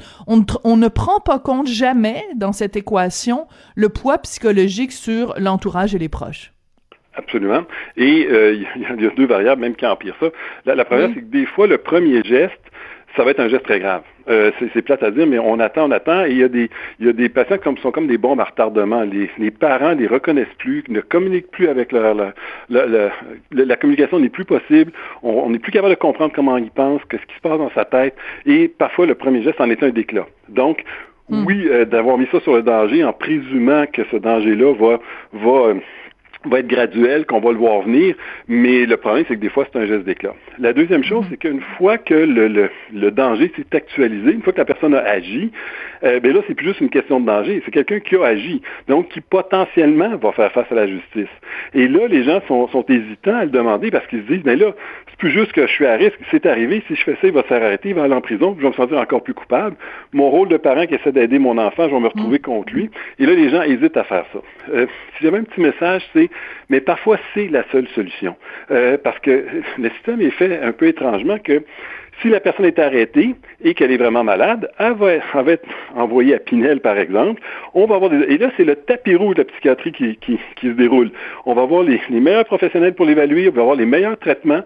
ne 0.78 0.88
prend 0.88 1.20
pas 1.20 1.40
compte 1.40 1.68
jamais 1.68 2.24
dans 2.36 2.52
cette 2.52 2.76
équation 2.76 3.48
le 3.76 3.90
poids 3.90 4.18
psychologique 4.20 4.92
sur 4.92 5.34
l'entourage 5.38 5.96
et 5.96 6.00
les 6.00 6.10
proches. 6.10 6.54
Absolument. 7.16 7.64
Et 7.98 8.28
euh, 8.30 8.54
il 8.76 9.02
y, 9.02 9.06
a 9.06 9.10
deux 9.10 9.26
variables 9.26 9.62
même 9.62 9.76
qui 9.76 9.86
empirent 9.86 10.16
ça. 10.20 10.28
La, 10.66 10.76
la 10.76 10.86
première, 10.86 11.10
c'est 11.14 11.22
que 11.22 11.26
des 11.26 11.46
fois, 11.46 11.68
le 11.68 11.78
premier 11.78 12.24
geste 12.24 12.60
ça 13.16 13.24
va 13.24 13.32
être 13.32 13.40
un 13.40 13.50
geste 13.50 13.64
très 13.64 13.80
grave. 13.80 14.02
Euh, 14.30 14.52
c'est 14.74 14.82
plate 14.84 15.02
à 15.02 15.10
dire, 15.10 15.26
mais 15.26 15.40
on 15.40 15.60
attend, 15.60 15.88
on 15.88 15.92
attend, 15.92 16.26
et 16.26 16.32
il 16.32 16.38
y 16.38 16.44
a 16.44 16.48
des, 16.48 16.70
il 17.00 17.08
y 17.08 17.10
a 17.10 17.14
des 17.14 17.30
patients 17.30 17.58
qui 17.58 17.82
sont 17.82 17.92
comme 17.92 18.08
des 18.08 18.18
bombes 18.18 18.40
à 18.40 18.44
retardement. 18.44 19.02
Les, 19.02 19.30
les 19.40 19.50
parents 19.50 19.94
les 19.94 20.06
reconnaissent 20.06 20.48
plus, 20.60 20.84
ne 20.88 21.02
communiquent 21.02 21.50
plus 21.50 21.68
avec 21.68 21.92
leur, 21.92 22.14
la, 22.14 22.34
la, 22.70 23.10
la, 23.52 23.76
communication 23.76 24.20
n'est 24.20 24.30
plus 24.30 24.46
possible. 24.46 24.92
On 25.24 25.50
n'est 25.50 25.60
plus 25.60 25.72
capable 25.72 25.96
de 25.96 26.00
comprendre 26.00 26.32
comment 26.36 26.58
ils 26.58 26.70
pensent, 26.70 27.02
qu'est-ce 27.10 27.26
qui 27.26 27.36
se 27.36 27.42
passe 27.42 27.58
dans 27.58 27.72
sa 27.72 27.86
tête, 27.86 28.16
et 28.46 28.68
parfois 28.68 29.08
le 29.08 29.16
premier 29.16 29.42
geste 29.42 29.60
en 29.60 29.70
est 29.70 29.82
un 29.82 29.90
déclat. 29.90 30.28
Donc, 30.50 30.84
hmm. 31.30 31.46
oui, 31.46 31.68
euh, 31.68 31.86
d'avoir 31.86 32.18
mis 32.20 32.28
ça 32.32 32.40
sur 32.42 32.56
le 32.56 32.62
danger 32.62 33.04
en 33.04 33.14
présumant 33.14 33.86
que 33.88 34.04
ce 34.12 34.18
danger-là 34.18 34.74
va, 34.74 35.00
va 35.34 35.70
euh, 35.70 35.74
va 36.46 36.60
être 36.60 36.68
graduel, 36.68 37.26
qu'on 37.26 37.40
va 37.40 37.52
le 37.52 37.58
voir 37.58 37.82
venir, 37.82 38.16
mais 38.48 38.86
le 38.86 38.96
problème, 38.96 39.26
c'est 39.28 39.36
que 39.36 39.42
des 39.42 39.50
fois, 39.50 39.68
c'est 39.72 39.78
un 39.78 39.86
geste 39.86 40.06
d'éclat. 40.06 40.34
La 40.58 40.72
deuxième 40.72 41.04
chose, 41.04 41.26
c'est 41.30 41.38
qu'une 41.38 41.62
fois 41.78 41.98
que 41.98 42.14
le, 42.14 42.48
le, 42.48 42.70
le 42.94 43.12
danger 43.12 43.52
s'est 43.58 43.76
actualisé, 43.76 44.32
une 44.32 44.42
fois 44.42 44.54
que 44.54 44.58
la 44.58 44.66
personne 44.66 44.94
a 44.94 45.00
agi, 45.00 45.52
euh, 46.04 46.22
ben 46.22 46.34
là, 46.34 46.42
c'est 46.48 46.56
plus 46.56 46.68
juste 46.68 46.80
une 46.80 46.90
question 46.90 47.20
de 47.20 47.26
danger, 47.26 47.62
c'est 47.66 47.72
quelqu'un 47.72 48.00
qui 48.00 48.16
a 48.16 48.24
agi, 48.24 48.62
donc 48.88 49.10
qui 49.10 49.20
potentiellement 49.20 50.16
va 50.16 50.32
faire 50.32 50.52
face 50.54 50.72
à 50.72 50.76
la 50.76 50.88
justice. 50.88 51.28
Et 51.74 51.88
là, 51.90 52.08
les 52.08 52.24
gens 52.24 52.42
sont, 52.48 52.68
sont 52.70 52.86
hésitants 52.88 53.36
à 53.36 53.44
le 53.44 53.52
demander 53.52 53.92
parce 53.92 54.08
qu'ils 54.08 54.22
se 54.22 54.34
disent, 54.34 54.46
mais 54.46 54.56
là, 54.56 54.74
c'est 55.10 55.18
plus 55.18 55.32
juste 55.32 55.52
que 55.52 55.68
je 55.68 55.72
suis 55.72 55.86
à 55.86 55.96
risque, 55.96 56.20
c'est 56.32 56.46
arrivé, 56.46 56.82
si 56.88 56.96
je 56.96 57.04
fais 57.04 57.18
ça, 57.20 57.28
il 57.28 57.34
va 57.34 57.42
se 57.42 57.48
faire 57.48 57.62
arrêter, 57.62 57.90
il 57.90 57.96
va 57.96 58.04
aller 58.04 58.14
en 58.14 58.22
prison, 58.22 58.56
je 58.58 58.62
vais 58.62 58.70
me 58.70 58.74
sentir 58.74 58.98
encore 58.98 59.24
plus 59.24 59.34
coupable. 59.34 59.76
Mon 60.14 60.30
rôle 60.30 60.48
de 60.48 60.58
parent 60.58 60.86
qui 60.86 60.96
essaie 60.96 61.12
d'aider 61.12 61.38
mon 61.38 61.58
enfant, 61.58 61.90
je 61.90 61.94
vais 61.94 62.00
me 62.00 62.08
retrouver 62.08 62.40
contre 62.40 62.74
lui. 62.74 62.90
Et 63.20 63.26
là, 63.26 63.34
les 63.34 63.50
gens 63.50 63.62
hésitent 63.64 63.98
à 63.98 64.06
faire 64.06 64.26
ça. 64.32 64.40
Euh, 64.74 64.86
si 65.18 65.24
j'avais 65.26 65.40
un 65.40 65.44
petit 65.44 65.60
message, 65.60 66.04
c'est 66.14 66.29
mais 66.70 66.82
parfois 66.82 67.18
c'est 67.34 67.48
la 67.48 67.64
seule 67.72 67.88
solution. 67.90 68.36
Euh, 68.72 68.98
parce 69.04 69.20
que 69.20 69.46
le 69.78 69.90
système 69.92 70.22
est 70.22 70.32
fait 70.32 70.60
un 70.62 70.72
peu 70.72 70.88
étrangement 70.88 71.38
que 71.40 71.64
si 72.22 72.30
la 72.30 72.40
personne 72.40 72.66
est 72.66 72.80
arrêtée 72.80 73.36
et 73.64 73.74
qu'elle 73.74 73.92
est 73.92 73.98
vraiment 73.98 74.24
malade, 74.24 74.70
elle 74.78 74.94
va, 74.94 75.14
être 75.14 75.68
envoyée 75.96 76.36
à 76.36 76.40
Pinel, 76.40 76.82
par 76.82 76.98
exemple. 76.98 77.42
On 77.74 77.86
va 77.86 77.96
avoir. 77.96 78.12
Et 78.14 78.38
là, 78.38 78.52
c'est 78.58 78.66
le 78.66 78.76
tapis 78.76 79.14
de 79.14 79.34
la 79.38 79.46
psychiatrie 79.46 79.94
qui, 79.94 80.40
se 80.62 80.68
déroule. 80.68 81.12
On 81.46 81.54
va 81.54 81.62
avoir 81.62 81.84
les 81.84 82.02
meilleurs 82.10 82.46
professionnels 82.46 82.94
pour 82.94 83.06
l'évaluer, 83.06 83.48
on 83.48 83.54
va 83.54 83.62
avoir 83.62 83.78
les 83.78 83.86
meilleurs 83.86 84.18
traitements 84.18 84.64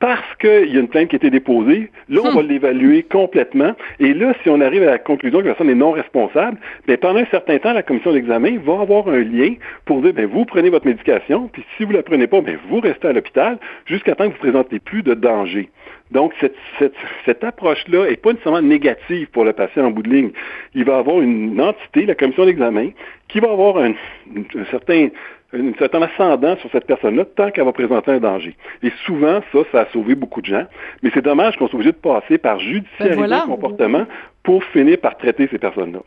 parce 0.00 0.36
qu'il 0.40 0.72
y 0.72 0.76
a 0.76 0.80
une 0.80 0.88
plainte 0.88 1.08
qui 1.08 1.16
a 1.16 1.18
été 1.18 1.30
déposée, 1.30 1.90
là, 2.08 2.20
on 2.24 2.30
va 2.30 2.42
hmm. 2.42 2.46
l'évaluer 2.46 3.02
complètement. 3.02 3.74
Et 3.98 4.14
là, 4.14 4.32
si 4.42 4.48
on 4.48 4.60
arrive 4.60 4.84
à 4.84 4.92
la 4.92 4.98
conclusion 4.98 5.40
que 5.40 5.46
la 5.46 5.54
personne 5.54 5.70
est 5.70 5.74
non 5.74 5.90
responsable, 5.90 6.58
bien, 6.86 6.96
pendant 6.96 7.18
un 7.18 7.26
certain 7.26 7.58
temps, 7.58 7.72
la 7.72 7.82
commission 7.82 8.12
d'examen 8.12 8.58
va 8.64 8.80
avoir 8.80 9.08
un 9.08 9.24
lien 9.24 9.54
pour 9.86 10.00
dire, 10.02 10.14
bien, 10.14 10.26
vous 10.26 10.44
prenez 10.44 10.70
votre 10.70 10.86
médication, 10.86 11.48
puis 11.52 11.64
si 11.76 11.84
vous 11.84 11.92
la 11.92 12.04
prenez 12.04 12.28
pas, 12.28 12.40
bien, 12.40 12.58
vous 12.68 12.80
restez 12.80 13.08
à 13.08 13.12
l'hôpital 13.12 13.58
jusqu'à 13.86 14.14
temps 14.14 14.24
que 14.30 14.38
vous 14.38 14.46
ne 14.46 14.52
présentez 14.52 14.78
plus 14.78 15.02
de 15.02 15.14
danger. 15.14 15.68
Donc, 16.12 16.32
cette, 16.40 16.54
cette, 16.78 16.94
cette 17.26 17.44
approche-là 17.44 18.08
n'est 18.08 18.16
pas 18.16 18.32
nécessairement 18.32 18.62
négative 18.62 19.28
pour 19.30 19.44
le 19.44 19.52
patient 19.52 19.84
en 19.84 19.90
bout 19.90 20.02
de 20.02 20.10
ligne. 20.10 20.30
Il 20.74 20.84
va 20.84 20.98
avoir 20.98 21.20
une 21.20 21.60
entité, 21.60 22.06
la 22.06 22.14
commission 22.14 22.46
d'examen, 22.46 22.90
qui 23.28 23.40
va 23.40 23.50
avoir 23.50 23.78
un, 23.78 23.90
un 23.90 24.64
certain 24.70 25.08
un 25.52 25.72
certain 25.78 26.02
ascendant 26.02 26.56
sur 26.58 26.70
cette 26.70 26.86
personne-là 26.86 27.24
tant 27.24 27.50
qu'elle 27.50 27.64
va 27.64 27.72
présenter 27.72 28.10
un 28.10 28.20
danger. 28.20 28.56
Et 28.82 28.92
souvent, 29.06 29.40
ça, 29.52 29.58
ça 29.72 29.80
a 29.82 29.86
sauvé 29.92 30.14
beaucoup 30.14 30.42
de 30.42 30.46
gens. 30.46 30.64
Mais 31.02 31.10
c'est 31.14 31.24
dommage 31.24 31.56
qu'on 31.56 31.68
soit 31.68 31.76
obligé 31.76 31.92
de 31.92 31.96
passer 31.96 32.36
par 32.38 32.58
judiciariser 32.58 33.16
ben 33.16 33.40
le 33.40 33.46
comportement 33.46 34.06
pour 34.42 34.62
finir 34.64 34.98
par 34.98 35.16
traiter 35.16 35.48
ces 35.50 35.58
personnes-là. 35.58 36.00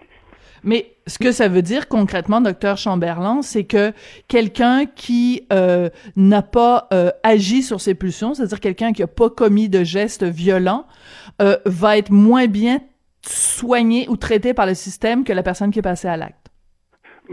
Mais 0.64 0.92
ce 1.08 1.18
que 1.18 1.32
ça 1.32 1.48
veut 1.48 1.64
dire 1.64 1.88
concrètement, 1.88 2.40
docteur 2.40 2.78
Chamberlain, 2.78 3.42
c'est 3.42 3.64
que 3.64 3.94
quelqu'un 4.28 4.86
qui 4.86 5.48
euh, 5.52 5.90
n'a 6.16 6.44
pas 6.44 6.88
euh, 6.94 7.10
agi 7.24 7.64
sur 7.64 7.82
ses 7.82 7.96
pulsions, 7.96 8.36
c'est-à-dire 8.36 8.60
quelqu'un 8.60 8.94
qui 8.94 9.02
n'a 9.02 9.08
pas 9.08 9.30
commis 9.30 9.70
de 9.70 9.84
gestes 9.84 10.24
violents, 10.24 10.86
euh, 11.42 11.58
va 11.66 11.98
être 11.98 12.12
moins 12.12 12.46
bien 12.46 12.80
soigné 13.26 14.08
ou 14.10 14.18
traité 14.18 14.54
par 14.54 14.68
le 14.68 14.76
système 14.76 15.24
que 15.24 15.34
la 15.34 15.44
personne 15.44 15.72
qui 15.72 15.80
est 15.80 15.84
passée 15.84 16.08
à 16.08 16.18
l'acte. 16.18 16.41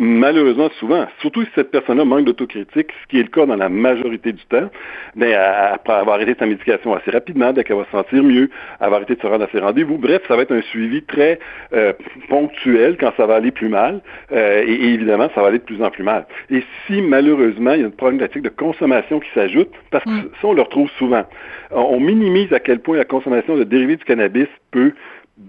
Malheureusement, 0.01 0.71
souvent, 0.79 1.09
surtout 1.21 1.43
si 1.43 1.51
cette 1.57 1.73
personne-là 1.73 2.05
manque 2.05 2.25
d'autocritique, 2.25 2.87
ce 3.03 3.09
qui 3.09 3.19
est 3.19 3.25
le 3.25 3.31
cas 3.31 3.47
dans 3.47 3.57
la 3.57 3.69
majorité 3.69 4.33
du 4.33 4.45
temps, 4.45 4.71
ben, 5.17 5.35
après 5.35 5.95
avoir 5.95 6.15
arrêté 6.15 6.37
sa 6.39 6.47
médication 6.47 6.95
assez 6.95 7.11
rapidement, 7.11 7.53
dès 7.53 7.65
qu'elle 7.65 7.79
va 7.79 7.85
se 7.85 7.91
sentir 7.91 8.23
mieux, 8.23 8.49
elle 8.81 8.91
va 8.91 8.97
arrêter 8.97 9.17
de 9.17 9.21
se 9.21 9.27
rendre 9.27 9.45
à 9.45 9.49
ses 9.51 9.59
rendez-vous. 9.59 9.99
Bref, 9.99 10.23
ça 10.29 10.37
va 10.37 10.43
être 10.43 10.55
un 10.55 10.63
suivi 10.63 11.03
très 11.03 11.41
euh, 11.73 11.93
ponctuel 12.29 12.97
quand 12.97 13.13
ça 13.17 13.27
va 13.27 13.35
aller 13.35 13.51
plus 13.51 13.69
mal, 13.69 14.01
euh, 14.31 14.63
et, 14.65 14.95
évidemment, 14.95 15.31
ça 15.35 15.41
va 15.41 15.49
aller 15.49 15.59
de 15.59 15.65
plus 15.65 15.83
en 15.83 15.91
plus 15.91 16.05
mal. 16.05 16.27
Et 16.49 16.63
si 16.87 17.03
malheureusement, 17.03 17.73
il 17.73 17.81
y 17.81 17.83
a 17.83 17.87
une 17.87 17.93
problématique 17.93 18.43
de 18.43 18.51
consommation 18.51 19.19
qui 19.19 19.31
s'ajoute, 19.35 19.73
parce 19.91 20.05
que 20.05 20.11
ça, 20.41 20.47
on 20.47 20.53
le 20.53 20.63
retrouve 20.63 20.91
souvent, 20.97 21.25
on 21.73 21.99
minimise 21.99 22.53
à 22.53 22.61
quel 22.61 22.79
point 22.79 22.97
la 22.97 23.05
consommation 23.05 23.57
de 23.57 23.65
dérivés 23.65 23.97
du 23.97 24.05
cannabis 24.05 24.47
peut 24.71 24.93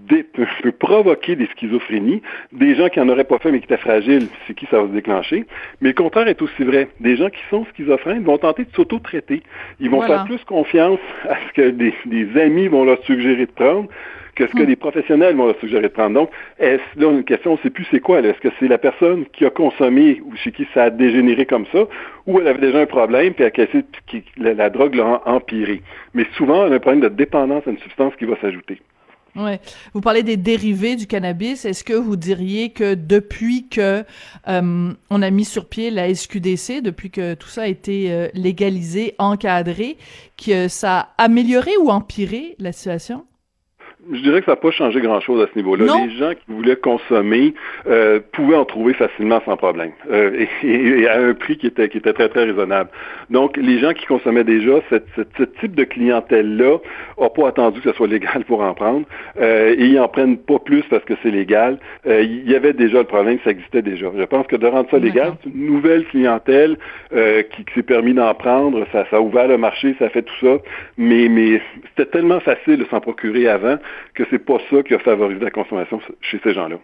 peut, 0.09 0.71
provoquer 0.71 1.35
des 1.35 1.47
schizophrénies. 1.47 2.21
Des 2.51 2.75
gens 2.75 2.89
qui 2.89 2.99
n'en 2.99 3.09
auraient 3.09 3.23
pas 3.23 3.39
fait 3.39 3.51
mais 3.51 3.59
qui 3.59 3.65
étaient 3.65 3.77
fragiles, 3.77 4.27
c'est 4.47 4.53
qui 4.53 4.65
ça 4.67 4.81
va 4.81 4.87
se 4.87 4.93
déclencher. 4.93 5.45
Mais 5.81 5.89
le 5.89 5.95
contraire 5.95 6.27
est 6.27 6.41
aussi 6.41 6.63
vrai. 6.63 6.89
Des 6.99 7.17
gens 7.17 7.29
qui 7.29 7.41
sont 7.49 7.65
schizophrènes 7.73 8.23
vont 8.23 8.37
tenter 8.37 8.65
de 8.65 8.71
s'auto-traiter. 8.75 9.43
Ils 9.79 9.89
vont 9.89 10.01
faire 10.01 10.25
plus 10.25 10.43
confiance 10.45 10.99
à 11.27 11.35
ce 11.47 11.53
que 11.53 11.69
des, 11.69 11.93
amis 12.39 12.67
vont 12.67 12.85
leur 12.85 13.03
suggérer 13.03 13.45
de 13.45 13.51
prendre 13.51 13.87
que 14.35 14.47
ce 14.47 14.53
que 14.53 14.63
les 14.63 14.73
hmm. 14.73 14.77
professionnels 14.77 15.35
vont 15.35 15.47
leur 15.47 15.59
suggérer 15.59 15.83
de 15.83 15.87
prendre. 15.89 16.13
Donc, 16.13 16.29
est 16.59 16.79
là, 16.95 17.11
une 17.11 17.25
question, 17.25 17.51
on 17.51 17.53
ne 17.55 17.59
sait 17.59 17.69
plus 17.69 17.85
c'est 17.91 17.99
quoi. 17.99 18.21
Est-ce 18.21 18.39
que 18.39 18.47
c'est 18.57 18.69
la 18.69 18.77
personne 18.77 19.25
qui 19.33 19.45
a 19.45 19.49
consommé 19.49 20.21
ou 20.23 20.33
chez 20.37 20.53
qui 20.53 20.65
ça 20.73 20.83
a 20.83 20.89
dégénéré 20.89 21.45
comme 21.45 21.65
ça, 21.73 21.79
ou 22.25 22.39
elle 22.39 22.47
avait 22.47 22.61
déjà 22.61 22.79
un 22.79 22.85
problème, 22.85 23.33
puis 23.33 23.43
elle 23.43 23.83
la, 24.37 24.53
la 24.53 24.69
drogue 24.69 24.95
l'a 24.95 25.21
empiré. 25.25 25.81
Mais 26.13 26.25
souvent, 26.37 26.61
on 26.67 26.71
a 26.71 26.75
un 26.75 26.79
problème 26.79 27.01
de 27.01 27.09
dépendance 27.09 27.67
à 27.67 27.71
une 27.71 27.79
substance 27.79 28.15
qui 28.15 28.23
va 28.23 28.37
s'ajouter. 28.37 28.79
Ouais. 29.35 29.59
Vous 29.93 30.01
parlez 30.01 30.23
des 30.23 30.37
dérivés 30.37 30.95
du 30.95 31.07
cannabis. 31.07 31.65
Est-ce 31.65 31.83
que 31.83 31.93
vous 31.93 32.15
diriez 32.15 32.71
que 32.71 32.93
depuis 32.95 33.67
que 33.67 34.03
euh, 34.47 34.93
on 35.09 35.21
a 35.21 35.29
mis 35.29 35.45
sur 35.45 35.67
pied 35.67 35.91
la 35.91 36.13
SQDC, 36.13 36.81
depuis 36.81 37.11
que 37.11 37.35
tout 37.35 37.47
ça 37.47 37.63
a 37.63 37.67
été 37.67 38.11
euh, 38.11 38.27
légalisé, 38.33 39.15
encadré, 39.17 39.97
que 40.37 40.67
ça 40.67 41.13
a 41.17 41.23
amélioré 41.23 41.71
ou 41.77 41.89
empiré 41.89 42.55
la 42.59 42.71
situation? 42.71 43.25
Je 44.11 44.21
dirais 44.21 44.39
que 44.39 44.45
ça 44.45 44.53
n'a 44.53 44.57
pas 44.57 44.71
changé 44.71 45.01
grand-chose 45.01 45.41
à 45.41 45.47
ce 45.51 45.57
niveau-là. 45.57 45.85
Les 46.05 46.17
gens 46.17 46.31
qui 46.31 46.51
voulaient 46.51 46.75
consommer 46.75 47.53
euh, 47.87 48.19
pouvaient 48.31 48.55
en 48.55 48.65
trouver 48.65 48.93
facilement 48.93 49.41
sans 49.45 49.57
problème 49.57 49.91
euh, 50.11 50.45
et, 50.63 51.07
à 51.07 51.19
un 51.19 51.33
prix 51.33 51.57
qui 51.57 51.67
était, 51.67 51.89
qui 51.89 51.97
était 51.97 52.13
très, 52.13 52.29
très 52.29 52.45
raisonnable. 52.45 52.89
Donc, 53.29 53.57
les 53.57 53.79
gens 53.79 53.93
qui 53.93 54.05
consommaient 54.05 54.43
déjà, 54.43 54.81
cette, 54.89 55.07
ce 55.15 55.43
type 55.43 55.75
de 55.75 55.83
clientèle-là 55.83 56.77
n'a 57.19 57.29
pas 57.29 57.47
attendu 57.47 57.81
que 57.81 57.89
ce 57.89 57.95
soit 57.95 58.07
légal 58.19 58.45
pour 58.45 58.61
en 58.61 58.73
prendre 58.73 59.05
euh, 59.39 59.75
et 59.77 59.85
ils 59.85 59.99
en 59.99 60.07
prennent 60.07 60.37
pas 60.37 60.59
plus 60.59 60.83
parce 60.89 61.03
que 61.05 61.13
c'est 61.21 61.31
légal. 61.31 61.77
Euh, 62.07 62.21
il 62.21 62.49
y 62.49 62.55
avait 62.55 62.73
déjà 62.73 62.99
le 62.99 63.05
problème, 63.05 63.37
ça 63.43 63.51
existait 63.51 63.81
déjà. 63.81 64.07
Je 64.17 64.23
pense 64.23 64.47
que 64.47 64.55
de 64.55 64.65
rendre 64.65 64.89
ça 64.89 64.97
légal, 64.97 65.33
c'est 65.43 65.49
une 65.49 65.65
nouvelle 65.67 66.05
clientèle 66.05 66.77
euh, 67.13 67.43
qui, 67.43 67.65
qui 67.65 67.73
s'est 67.75 67.83
permis 67.83 68.13
d'en 68.13 68.33
prendre, 68.33 68.85
ça, 68.91 69.05
ça 69.09 69.17
a 69.17 69.21
ouvert 69.21 69.47
le 69.47 69.57
marché, 69.57 69.95
ça 69.99 70.09
fait 70.09 70.23
tout 70.23 70.33
ça, 70.41 70.57
mais, 70.97 71.27
mais 71.29 71.61
c'était 71.89 72.09
tellement 72.09 72.39
facile 72.39 72.77
de 72.77 72.85
s'en 72.85 72.99
procurer 72.99 73.47
avant 73.47 73.77
que 74.13 74.23
c'est 74.29 74.39
pas 74.39 74.57
ça 74.69 74.83
qui 74.83 74.93
a 74.93 74.99
favorisé 74.99 75.39
la 75.39 75.51
consommation 75.51 75.99
chez 76.21 76.39
ces 76.43 76.53
gens-là. 76.53 76.77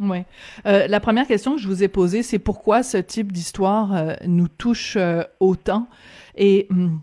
Oui. 0.00 0.22
Euh, 0.66 0.86
la 0.86 1.00
première 1.00 1.26
question 1.26 1.56
que 1.56 1.60
je 1.60 1.66
vous 1.66 1.82
ai 1.82 1.88
posée, 1.88 2.22
c'est 2.22 2.38
pourquoi 2.38 2.82
ce 2.82 2.98
type 2.98 3.32
d'histoire 3.32 3.94
euh, 3.94 4.14
nous 4.26 4.48
touche 4.48 4.96
euh, 4.96 5.22
autant? 5.40 5.88
Et 6.36 6.68
hum, 6.70 7.00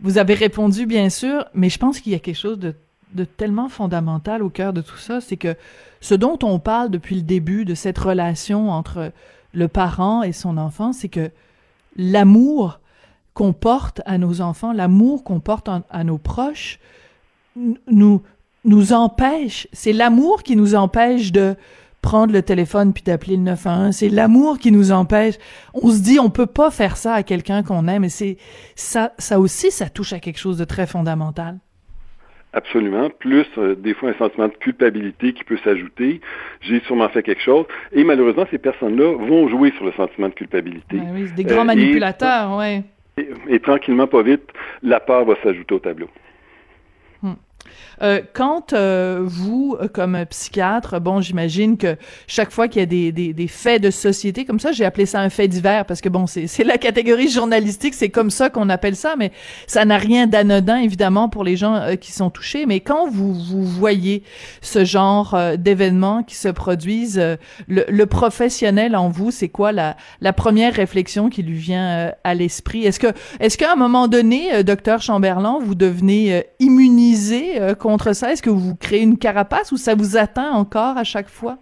vous 0.00 0.18
avez 0.18 0.34
répondu, 0.34 0.86
bien 0.86 1.10
sûr, 1.10 1.44
mais 1.54 1.68
je 1.68 1.78
pense 1.78 2.00
qu'il 2.00 2.12
y 2.12 2.14
a 2.14 2.18
quelque 2.18 2.36
chose 2.36 2.58
de 2.58 2.74
tellement 3.24 3.68
fondamental 3.68 4.42
au 4.42 4.50
cœur 4.50 4.72
de 4.72 4.80
tout 4.80 4.96
ça, 4.96 5.20
c'est 5.20 5.36
que 5.36 5.56
ce 6.00 6.14
dont 6.14 6.38
on 6.42 6.58
parle 6.58 6.90
depuis 6.90 7.16
le 7.16 7.22
début 7.22 7.64
de 7.64 7.74
cette 7.74 7.98
relation 7.98 8.70
entre 8.70 9.12
le 9.54 9.68
parent 9.68 10.22
et 10.22 10.32
son 10.32 10.58
enfant, 10.58 10.92
c'est 10.92 11.08
que 11.08 11.30
l'amour 11.96 12.80
qu'on 13.34 13.52
porte 13.52 14.02
à 14.04 14.18
nos 14.18 14.40
enfants, 14.40 14.72
l'amour 14.72 15.24
qu'on 15.24 15.40
porte 15.40 15.68
à 15.68 16.04
nos 16.04 16.18
proches, 16.18 16.78
nous 17.56 18.22
nous 18.64 18.92
empêche, 18.92 19.68
c'est 19.72 19.92
l'amour 19.92 20.42
qui 20.42 20.56
nous 20.56 20.74
empêche 20.74 21.32
de 21.32 21.54
prendre 22.02 22.32
le 22.32 22.42
téléphone 22.42 22.92
puis 22.92 23.02
d'appeler 23.02 23.36
le 23.36 23.42
911, 23.42 23.94
c'est 23.94 24.08
l'amour 24.08 24.58
qui 24.58 24.70
nous 24.72 24.92
empêche. 24.92 25.34
On 25.74 25.90
se 25.90 26.00
dit 26.02 26.18
on 26.20 26.30
peut 26.30 26.46
pas 26.46 26.70
faire 26.70 26.96
ça 26.96 27.14
à 27.14 27.22
quelqu'un 27.22 27.62
qu'on 27.62 27.88
aime 27.88 28.04
et 28.04 28.08
c'est 28.08 28.36
ça 28.76 29.12
ça 29.18 29.40
aussi 29.40 29.70
ça 29.70 29.88
touche 29.88 30.12
à 30.12 30.20
quelque 30.20 30.38
chose 30.38 30.58
de 30.58 30.64
très 30.64 30.86
fondamental. 30.86 31.58
Absolument. 32.54 33.10
Plus, 33.10 33.46
euh, 33.58 33.74
des 33.74 33.92
fois, 33.92 34.08
un 34.08 34.14
sentiment 34.14 34.48
de 34.48 34.54
culpabilité 34.54 35.34
qui 35.34 35.44
peut 35.44 35.58
s'ajouter. 35.62 36.22
J'ai 36.62 36.80
sûrement 36.80 37.10
fait 37.10 37.22
quelque 37.22 37.42
chose. 37.42 37.66
Et 37.92 38.04
malheureusement, 38.04 38.46
ces 38.50 38.56
personnes-là 38.56 39.18
vont 39.18 39.48
jouer 39.48 39.70
sur 39.72 39.84
le 39.84 39.92
sentiment 39.92 40.30
de 40.30 40.34
culpabilité. 40.34 40.96
Ben 40.96 41.10
oui, 41.12 41.30
des 41.36 41.44
grands 41.44 41.60
euh, 41.60 41.64
manipulateurs, 41.64 42.56
oui. 42.56 42.82
et, 43.48 43.60
tranquillement, 43.60 44.06
pas 44.06 44.22
vite, 44.22 44.44
la 44.82 44.98
peur 44.98 45.26
va 45.26 45.34
s'ajouter 45.42 45.74
au 45.74 45.78
tableau. 45.78 46.08
Euh, 48.02 48.20
quand 48.32 48.72
euh, 48.72 49.20
vous, 49.22 49.76
euh, 49.80 49.88
comme 49.88 50.24
psychiatre, 50.26 51.00
bon, 51.00 51.20
j'imagine 51.20 51.76
que 51.76 51.96
chaque 52.26 52.50
fois 52.50 52.68
qu'il 52.68 52.80
y 52.80 52.82
a 52.82 52.86
des, 52.86 53.12
des, 53.12 53.32
des, 53.32 53.48
faits 53.48 53.82
de 53.82 53.90
société 53.90 54.44
comme 54.44 54.60
ça, 54.60 54.72
j'ai 54.72 54.84
appelé 54.84 55.06
ça 55.06 55.20
un 55.20 55.30
fait 55.30 55.48
divers 55.48 55.84
parce 55.84 56.00
que 56.00 56.08
bon, 56.08 56.26
c'est 56.26 56.64
la 56.64 56.78
catégorie 56.78 57.28
journalistique, 57.28 57.94
c'est 57.94 58.08
comme 58.08 58.30
ça 58.30 58.50
qu'on 58.50 58.68
appelle 58.68 58.96
ça, 58.96 59.14
mais 59.18 59.32
ça 59.66 59.84
n'a 59.84 59.98
rien 59.98 60.26
d'anodin 60.26 60.78
évidemment 60.78 61.28
pour 61.28 61.44
les 61.44 61.56
gens 61.56 61.74
euh, 61.74 61.94
qui 61.96 62.12
sont 62.12 62.30
touchés. 62.30 62.66
Mais 62.66 62.80
quand 62.80 63.08
vous 63.08 63.34
vous 63.34 63.64
voyez 63.64 64.22
ce 64.60 64.84
genre 64.84 65.36
d'événements 65.58 66.22
qui 66.22 66.34
se 66.36 66.48
produisent, 66.48 67.22
le, 67.66 67.84
le, 67.88 68.06
professionnel 68.06 68.96
en 68.96 69.08
vous, 69.08 69.30
c'est 69.30 69.48
quoi 69.48 69.72
la, 69.72 69.96
la 70.20 70.32
première 70.32 70.74
réflexion 70.74 71.30
qui 71.30 71.42
lui 71.42 71.58
vient 71.58 72.12
à 72.24 72.34
l'esprit? 72.34 72.84
Est-ce 72.84 73.00
que 73.00 73.08
est-ce 73.40 73.58
qu'à 73.58 73.72
un 73.72 73.76
moment 73.76 74.08
donné, 74.08 74.62
docteur 74.64 75.02
Chamberlain, 75.02 75.58
vous 75.62 75.74
devenez 75.74 76.44
immunisé 76.58 77.67
contre 77.74 78.12
ça? 78.12 78.32
Est-ce 78.32 78.42
que 78.42 78.50
vous 78.50 78.74
créez 78.76 79.02
une 79.02 79.18
carapace 79.18 79.72
ou 79.72 79.76
ça 79.76 79.94
vous 79.94 80.16
atteint 80.16 80.50
encore 80.52 80.96
à 80.96 81.04
chaque 81.04 81.28
fois? 81.28 81.58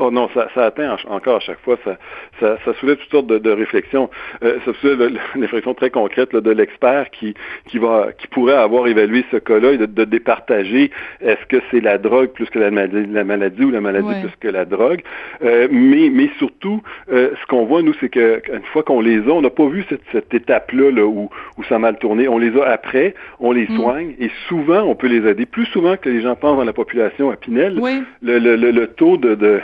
Oh 0.00 0.10
non, 0.12 0.28
ça, 0.32 0.48
ça 0.54 0.66
atteint 0.66 0.96
encore 1.08 1.36
à 1.36 1.40
chaque 1.40 1.60
fois, 1.60 1.76
ça, 1.84 1.98
ça, 2.38 2.56
ça 2.64 2.74
soulève 2.74 2.98
toutes 2.98 3.10
sortes 3.10 3.26
de, 3.26 3.38
de 3.38 3.50
réflexions. 3.50 4.08
Euh, 4.44 4.58
ça 4.64 4.72
soulève 4.80 5.12
une 5.34 5.42
réflexion 5.42 5.74
très 5.74 5.90
concrète 5.90 6.32
là, 6.32 6.40
de 6.40 6.50
l'expert 6.52 7.10
qui, 7.10 7.34
qui 7.66 7.78
va, 7.78 8.10
qui 8.16 8.28
pourrait 8.28 8.54
avoir 8.54 8.86
évalué 8.86 9.24
ce 9.32 9.38
cas-là 9.38 9.72
et 9.72 9.78
de, 9.78 9.86
de 9.86 10.04
départager 10.04 10.92
est-ce 11.20 11.44
que 11.46 11.60
c'est 11.70 11.80
la 11.80 11.98
drogue 11.98 12.28
plus 12.28 12.48
que 12.48 12.60
la 12.60 12.70
maladie, 12.70 13.06
la 13.10 13.24
maladie 13.24 13.64
ou 13.64 13.70
la 13.70 13.80
maladie 13.80 14.20
plus 14.20 14.36
que 14.40 14.48
la 14.48 14.64
drogue. 14.64 15.02
Euh, 15.42 15.66
mais, 15.70 16.10
mais 16.12 16.30
surtout, 16.38 16.80
euh, 17.12 17.30
ce 17.40 17.46
qu'on 17.46 17.64
voit 17.64 17.82
nous, 17.82 17.94
c'est 18.00 18.08
que 18.08 18.40
une 18.52 18.64
fois 18.72 18.84
qu'on 18.84 19.00
les 19.00 19.18
a, 19.18 19.30
on 19.30 19.42
n'a 19.42 19.50
pas 19.50 19.66
vu 19.66 19.84
cette, 19.88 20.02
cette 20.12 20.32
étape-là 20.32 20.92
là, 20.92 21.04
où, 21.06 21.28
où 21.56 21.64
ça 21.64 21.74
a 21.74 21.78
mal 21.78 21.98
tourné. 21.98 22.28
On 22.28 22.38
les 22.38 22.56
a 22.60 22.66
après, 22.68 23.14
on 23.40 23.50
les 23.50 23.66
mm. 23.66 23.76
soigne 23.76 24.14
et 24.20 24.30
souvent 24.48 24.82
on 24.82 24.94
peut 24.94 25.08
les 25.08 25.28
aider. 25.28 25.44
Plus 25.44 25.66
souvent 25.66 25.96
que 25.96 26.08
les 26.08 26.20
gens 26.20 26.36
pensent 26.36 26.58
dans 26.58 26.64
la 26.64 26.72
population 26.72 27.30
à 27.30 27.36
Pinel, 27.36 27.80
le, 28.22 28.38
le, 28.38 28.56
le, 28.56 28.86
taux 28.86 29.16
de, 29.16 29.34
de 29.34 29.60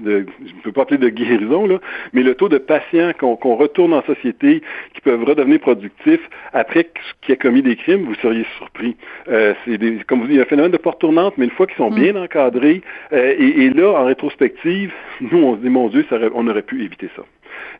de, 0.00 0.26
je 0.44 0.54
ne 0.54 0.60
peux 0.62 0.72
pas 0.72 0.82
appeler 0.82 0.98
de 0.98 1.08
guérison, 1.08 1.66
là, 1.66 1.78
mais 2.12 2.22
le 2.22 2.34
taux 2.34 2.48
de 2.48 2.58
patients 2.58 3.12
qu'on 3.18 3.54
retourne 3.56 3.92
en 3.92 4.02
société, 4.02 4.62
qui 4.94 5.00
peuvent 5.00 5.24
redevenir 5.24 5.60
productifs 5.60 6.28
après 6.52 6.90
qu'ils 7.24 7.34
aient 7.34 7.38
commis 7.38 7.62
des 7.62 7.76
crimes, 7.76 8.04
vous 8.04 8.14
seriez 8.16 8.46
surpris. 8.58 8.96
Euh, 9.28 9.54
c'est 9.64 9.78
comme 10.06 10.20
vous 10.20 10.26
dites, 10.26 10.34
il 10.34 10.36
y 10.36 10.40
a 10.40 10.42
un 10.42 10.46
phénomène 10.46 10.72
de 10.72 10.76
porte 10.76 11.00
tournante, 11.00 11.34
mais 11.38 11.44
une 11.44 11.50
fois 11.50 11.66
qu'ils 11.66 11.76
sont 11.76 11.90
mm. 11.90 11.94
bien 11.94 12.16
encadrés, 12.16 12.82
euh, 13.12 13.34
et, 13.38 13.70
là, 13.70 13.92
en 13.92 14.04
rétrospective, 14.04 14.92
nous, 15.20 15.38
on 15.38 15.56
se 15.56 15.60
dit, 15.60 15.68
mon 15.68 15.88
Dieu, 15.88 16.04
on 16.34 16.46
aurait 16.48 16.62
pu 16.62 16.84
éviter 16.84 17.08
ça. 17.16 17.22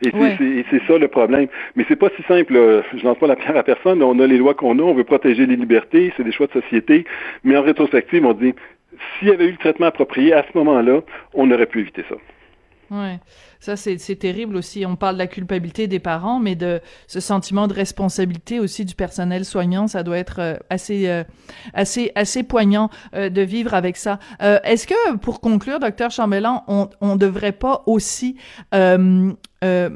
Et 0.01 0.65
c'est 0.69 0.81
ça 0.87 0.97
le 0.97 1.07
problème. 1.07 1.47
Mais 1.75 1.85
c'est 1.87 1.95
pas 1.95 2.09
si 2.15 2.23
simple. 2.23 2.53
Je 2.95 3.03
lance 3.03 3.17
pas 3.17 3.27
la 3.27 3.35
pierre 3.35 3.55
à 3.55 3.63
personne. 3.63 4.03
On 4.03 4.19
a 4.19 4.27
les 4.27 4.37
lois 4.37 4.53
qu'on 4.53 4.77
a, 4.79 4.81
on 4.81 4.93
veut 4.93 5.03
protéger 5.03 5.45
les 5.45 5.55
libertés, 5.55 6.13
c'est 6.17 6.23
des 6.23 6.31
choix 6.31 6.47
de 6.47 6.61
société. 6.61 7.05
Mais 7.43 7.55
en 7.55 7.61
rétrospective, 7.61 8.25
on 8.25 8.33
dit 8.33 8.53
s'il 9.19 9.29
y 9.29 9.31
avait 9.31 9.45
eu 9.45 9.51
le 9.51 9.57
traitement 9.57 9.87
approprié 9.87 10.33
à 10.33 10.43
ce 10.43 10.57
moment-là, 10.57 11.01
on 11.33 11.49
aurait 11.51 11.65
pu 11.65 11.81
éviter 11.81 12.03
ça. 12.09 12.15
Oui, 12.91 13.17
ça 13.59 13.75
c'est 13.75 14.15
terrible 14.15 14.55
aussi. 14.55 14.85
On 14.85 14.95
parle 14.95 15.15
de 15.15 15.19
la 15.19 15.27
culpabilité 15.27 15.87
des 15.87 15.99
parents, 15.99 16.39
mais 16.39 16.55
de 16.55 16.79
ce 17.07 17.19
sentiment 17.19 17.67
de 17.67 17.73
responsabilité 17.73 18.59
aussi 18.59 18.85
du 18.85 18.93
personnel 18.93 19.45
soignant, 19.45 19.87
ça 19.87 20.03
doit 20.03 20.17
être 20.19 20.39
euh, 20.39 20.55
assez 20.69 21.07
euh, 21.07 21.23
assez 21.73 22.11
assez 22.13 22.43
poignant 22.43 22.89
euh, 23.15 23.29
de 23.29 23.41
vivre 23.41 23.73
avec 23.73 23.97
ça. 23.97 24.19
Est-ce 24.39 24.85
que 24.85 25.15
pour 25.17 25.41
conclure, 25.41 25.79
docteur 25.79 26.11
Chambellan, 26.11 26.63
on 26.67 26.89
on 27.01 27.15
devrait 27.15 27.51
pas 27.51 27.81
aussi 27.87 28.37
euh, 29.63 29.89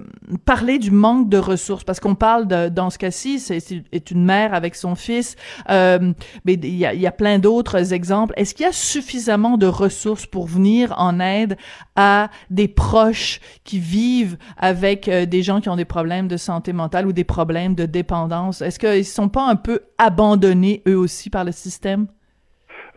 parler 0.46 0.80
du 0.80 0.92
manque 0.92 1.30
de 1.30 1.38
ressources. 1.38 1.84
Parce 1.84 2.00
qu'on 2.00 2.16
parle 2.16 2.48
de, 2.48 2.70
dans 2.70 2.90
ce 2.90 2.98
cas-ci, 2.98 3.40
c'est 3.40 4.12
une 4.12 4.24
mère 4.24 4.54
avec 4.54 4.76
son 4.76 4.96
fils, 4.96 5.36
euh, 5.70 6.14
mais 6.46 6.54
il 6.54 6.76
y 6.76 6.86
a, 6.86 6.94
y 6.94 7.06
a, 7.06 7.12
plein 7.12 7.38
d'autres 7.40 7.94
exemples. 7.94 8.34
Est-ce 8.38 8.56
qu'il 8.56 8.66
y 8.66 8.70
a 8.70 8.74
suffisamment 8.74 9.58
de 9.58 9.66
ressources 9.66 10.26
pour 10.26 10.48
venir 10.48 10.94
en 10.98 11.20
aide 11.20 11.58
à 11.96 12.30
des 12.50 12.68
proches 12.68 13.40
qui 13.64 13.80
vivent 13.80 14.38
avec 14.58 15.08
euh, 15.08 15.26
des 15.26 15.44
gens 15.44 15.62
qui 15.62 15.70
ont 15.70 15.76
des 15.76 15.86
problèmes 15.86 16.28
de 16.28 16.38
santé 16.38 16.74
mentale 16.74 17.08
ou 17.08 17.14
des 17.14 17.24
problèmes 17.24 17.76
de 17.76 17.86
dépendance? 17.86 18.62
Est-ce 18.62 18.80
qu'ils 18.80 19.06
sont 19.06 19.30
pas 19.30 19.46
un 19.48 19.56
peu 19.56 19.82
abandonnés 19.98 20.82
eux 20.88 20.98
aussi 20.98 21.30
par 21.30 21.44
le 21.44 21.52
système? 21.52 22.08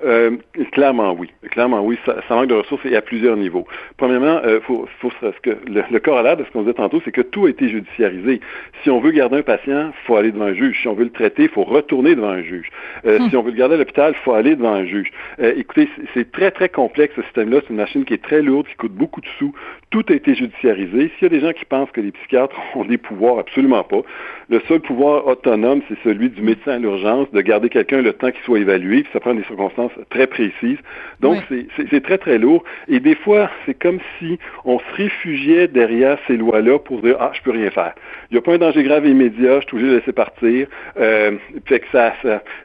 Euh, 0.04 0.36
clairement 0.72 1.12
oui. 1.12 1.30
Clairement 1.50 1.82
oui. 1.82 1.98
Ça, 2.04 2.14
manque 2.30 2.48
de 2.48 2.54
ressources 2.54 2.84
et 2.86 2.96
à 2.96 3.02
plusieurs 3.02 3.36
niveaux. 3.36 3.66
Premièrement, 3.96 4.40
euh, 4.44 4.60
faut, 4.60 4.88
faut 5.00 5.10
ce 5.20 5.40
que 5.40 5.50
le, 5.66 5.82
le 5.90 6.00
corollaire 6.00 6.36
de 6.36 6.44
ce 6.44 6.50
qu'on 6.50 6.62
disait 6.62 6.74
tantôt, 6.74 7.00
c'est 7.04 7.12
que 7.12 7.20
tout 7.20 7.46
a 7.46 7.50
été 7.50 7.68
judiciarisé. 7.68 8.40
Si 8.82 8.90
on 8.90 9.00
veut 9.00 9.10
garder 9.10 9.38
un 9.38 9.42
patient, 9.42 9.92
faut 10.06 10.16
aller 10.16 10.32
devant 10.32 10.46
un 10.46 10.54
juge. 10.54 10.80
Si 10.80 10.88
on 10.88 10.94
veut 10.94 11.04
le 11.04 11.10
traiter, 11.10 11.48
faut 11.48 11.64
retourner 11.64 12.14
devant 12.14 12.30
un 12.30 12.42
juge. 12.42 12.68
Euh, 13.04 13.18
hmm. 13.18 13.30
Si 13.30 13.36
on 13.36 13.42
veut 13.42 13.50
le 13.50 13.56
garder 13.56 13.74
à 13.74 13.78
l'hôpital, 13.78 14.14
faut 14.24 14.32
aller 14.32 14.56
devant 14.56 14.72
un 14.72 14.84
juge. 14.84 15.10
Euh, 15.40 15.52
écoutez, 15.56 15.88
c'est 16.14 16.30
très 16.32 16.50
très 16.50 16.68
complexe 16.68 17.14
ce 17.16 17.22
système-là. 17.22 17.58
C'est 17.62 17.70
une 17.70 17.76
machine 17.76 18.04
qui 18.04 18.14
est 18.14 18.22
très 18.22 18.42
lourde, 18.42 18.66
qui 18.68 18.76
coûte 18.76 18.92
beaucoup 18.92 19.20
de 19.20 19.28
sous. 19.38 19.52
Tout 19.90 20.04
a 20.08 20.12
été 20.12 20.34
judiciarisé. 20.34 21.10
S'il 21.18 21.22
y 21.22 21.26
a 21.26 21.28
des 21.28 21.40
gens 21.40 21.52
qui 21.52 21.64
pensent 21.64 21.90
que 21.90 22.00
les 22.00 22.12
psychiatres 22.12 22.56
ont 22.74 22.84
des 22.84 22.98
pouvoirs, 22.98 23.38
absolument 23.38 23.84
pas. 23.84 24.02
Le 24.48 24.60
seul 24.68 24.80
pouvoir 24.80 25.26
autonome, 25.26 25.82
c'est 25.88 25.98
celui 26.04 26.30
du 26.30 26.42
médecin 26.42 26.72
à 26.72 26.78
l'urgence, 26.78 27.30
de 27.32 27.40
garder 27.40 27.68
quelqu'un 27.68 28.02
le 28.02 28.12
temps 28.12 28.30
qu'il 28.30 28.42
soit 28.44 28.58
évalué. 28.58 29.02
Puis 29.02 29.12
ça 29.12 29.20
prend 29.20 29.34
des 29.34 29.44
circonstances 29.44 29.89
très 30.10 30.26
précises. 30.26 30.78
Donc, 31.20 31.42
c'est 31.90 32.02
très, 32.02 32.18
très 32.18 32.38
lourd. 32.38 32.64
Et 32.88 33.00
des 33.00 33.14
fois, 33.14 33.50
c'est 33.66 33.74
comme 33.74 33.98
si 34.18 34.38
on 34.64 34.78
se 34.78 34.94
réfugiait 34.94 35.68
derrière 35.68 36.18
ces 36.26 36.36
lois-là 36.36 36.78
pour 36.78 37.02
dire, 37.02 37.16
ah, 37.20 37.30
je 37.34 37.42
peux 37.42 37.50
rien 37.50 37.70
faire. 37.70 37.94
Il 38.30 38.34
n'y 38.34 38.38
a 38.38 38.42
pas 38.42 38.54
un 38.54 38.58
danger 38.58 38.82
grave 38.82 39.06
immédiat, 39.06 39.60
je 39.60 39.66
suis 39.66 39.76
obligé 39.76 39.92
de 39.92 39.98
laisser 39.98 40.12
partir. 40.12 40.66
Euh, 40.98 41.32
fait 41.66 41.80
que 41.80 41.86
ça, 41.92 42.12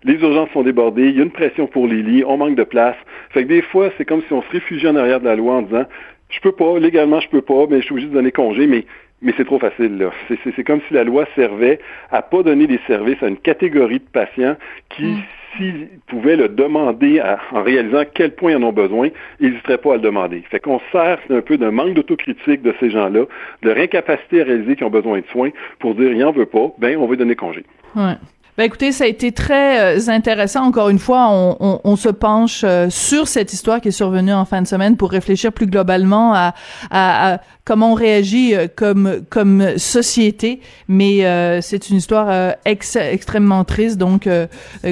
les 0.03 0.13
urgences 0.15 0.50
sont 0.51 0.63
débordées, 0.63 1.10
il 1.10 1.17
y 1.17 1.19
a 1.19 1.23
une 1.23 1.32
pression 1.32 1.67
pour 1.67 1.88
les 1.88 2.02
lits, 2.02 2.23
on 2.26 2.38
manque 2.38 2.56
de 2.56 2.63
place. 2.63 2.97
Fait 3.32 3.43
que 3.43 3.49
des 3.49 3.62
fois, 3.62 3.89
c'est 3.97 4.06
comme 4.06 4.21
si 4.28 4.34
on 4.34 4.41
se 4.41 4.49
réfugiait 4.49 4.89
en 4.89 4.95
arrière 4.95 5.19
de 5.19 5.26
la 5.26 5.36
loi 5.36 5.56
en 5.56 5.62
disant, 5.63 5.86
je 6.30 6.39
peux 6.39 6.52
pas, 6.52 6.80
légalement, 6.80 7.19
je 7.19 7.30
peux 7.30 7.41
pas, 7.41 7.65
mais 7.69 7.78
je 7.78 7.86
suis 7.86 7.91
obligé 7.93 8.08
de 8.08 8.13
donner 8.13 8.32
congé, 8.32 8.67
mais 8.67 8.86
mais 9.21 9.34
c'est 9.38 9.45
trop 9.45 9.60
facile, 9.60 9.97
là. 9.97 10.12
C'est 10.28 10.63
comme 10.63 10.82
si 10.88 10.93
la 10.93 11.04
loi 11.04 11.25
servait 11.36 11.80
à 12.12 12.21
pas 12.21 12.43
donner 12.43 12.67
des 12.67 12.80
services 12.88 13.21
à 13.23 13.28
une 13.28 13.38
catégorie 13.38 13.99
de 13.99 14.10
patients 14.12 14.56
qui, 14.89 15.06
mm 15.06 15.23
s'ils 15.58 15.88
pouvaient 16.08 16.36
le 16.36 16.49
demander 16.49 17.21
en 17.51 17.63
réalisant 17.63 18.04
quel 18.13 18.32
point 18.32 18.51
ils 18.51 18.58
en 18.58 18.63
ont 18.63 18.73
besoin, 18.73 19.10
ils 19.39 19.49
n'hésiteraient 19.49 19.78
pas 19.78 19.93
à 19.93 19.95
le 19.95 20.01
demander. 20.01 20.43
Fait 20.49 20.60
qu'on 20.60 20.80
sert 20.91 21.19
un 21.30 21.41
peu 21.41 21.58
d'un 21.58 21.71
manque 21.71 21.93
d'autocritique 21.93 22.62
de 22.62 22.73
ces 22.80 22.89
gens-là, 22.89 23.25
de 23.62 23.67
leur 23.67 23.78
incapacité 23.78 24.41
à 24.41 24.45
réaliser 24.45 24.75
qu'ils 24.75 24.86
ont 24.86 24.91
besoin 24.91 25.19
de 25.19 25.25
soins 25.32 25.49
pour 25.80 25.95
dire, 25.95 26.12
il 26.12 26.19
n'en 26.19 26.32
veut 26.32 26.45
pas, 26.45 26.71
ben, 26.78 26.97
on 26.97 27.08
va 27.08 27.15
donner 27.15 27.36
congé. 27.36 27.63
Ouais. 27.95 28.15
Ben 28.58 28.63
écoutez, 28.63 28.94
ça 28.94 29.04
a 29.04 29.08
été 29.08 29.34
très 29.34 29.98
euh, 29.98 30.10
intéressant. 30.10 30.62
Encore 30.62 30.88
une 30.88 31.00
fois, 31.00 31.28
on, 31.30 31.58
on, 31.60 31.82
on 31.84 31.96
se 31.98 32.08
penche 32.08 32.62
euh, 32.63 32.89
sur 32.89 33.28
cette 33.28 33.52
histoire 33.52 33.82
qui 33.82 33.89
est 33.89 33.91
survenue 33.91 34.32
en 34.32 34.46
fin 34.46 34.62
de 34.62 34.68
semaine 34.68 34.96
pour 34.96 35.12
réfléchir 35.12 35.52
plus 35.52 35.65
globalement 35.65 36.34
à, 36.34 36.54
à, 36.89 37.34
à 37.34 37.38
comment 37.65 37.91
on 37.91 37.96
réagit 37.96 38.56
euh, 38.56 38.68
comme 38.74 39.24
comme 39.30 39.78
société. 39.78 40.62
Mais 40.88 41.20
c'est 41.62 41.89
une 41.89 41.98
histoire 41.98 42.56
ex, 42.63 42.96
extrêmement 42.96 43.65
triste. 43.65 43.98
Donc, 43.98 44.30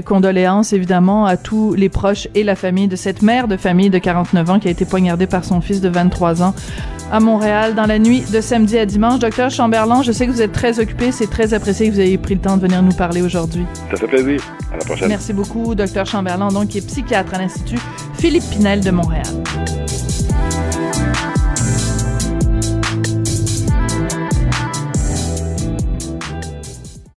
condoléances 0.06 0.74
évidemment 0.74 1.26
à 1.26 1.38
tous 1.38 1.74
les 1.74 1.90
proches 1.90 2.28
et 2.36 2.44
la 2.44 2.56
famille 2.56 2.90
de 2.90 2.96
cette 2.96 3.22
mère 3.22 3.48
de 3.48 3.56
famille 3.56 3.90
de 3.90 3.98
49 3.98 4.50
ans 4.50 4.60
qui 4.60 4.68
a 4.68 4.72
été 4.72 4.84
poignardée 4.86 5.28
par 5.28 5.46
son 5.46 5.62
fils 5.62 5.80
de 5.80 5.90
23 5.90 6.44
ans 6.44 6.54
à 7.14 7.20
Montréal 7.20 7.76
dans 7.76 7.86
la 7.86 8.00
nuit 8.00 8.24
de 8.32 8.42
samedi 8.42 8.76
à 8.80 8.88
dimanche. 8.88 9.20
Docteur 9.20 9.52
Chamberlain, 9.52 10.02
je 10.02 10.12
sais 10.12 10.26
que 10.26 10.32
vous 10.32 10.42
êtes 10.42 10.52
très 10.52 10.80
occupé. 10.80 11.12
C'est 11.12 11.30
très 11.30 11.54
apprécié 11.54 11.88
que 11.88 11.94
vous 11.94 12.00
ayez 12.00 12.18
pris 12.18 12.34
le 12.34 12.42
temps 12.42 12.58
de 12.58 12.62
venir 12.62 12.82
nous 12.82 12.94
parler 12.94 13.22
aujourd'hui. 13.22 13.53
Ça 13.92 13.98
fait 13.98 14.08
plaisir. 14.08 14.42
À 14.72 14.78
la 14.78 14.86
prochaine. 14.86 15.10
Merci 15.10 15.34
beaucoup, 15.34 15.76
docteur 15.76 16.06
Chamberlain, 16.06 16.50
donc, 16.50 16.70
qui 16.70 16.80
est 16.80 16.88
psychiatre 16.88 17.34
à 17.34 17.40
l'Institut 17.40 17.80
Philippe 18.18 18.50
Pinel 18.50 18.82
de 18.82 18.92
Montréal. 18.92 19.24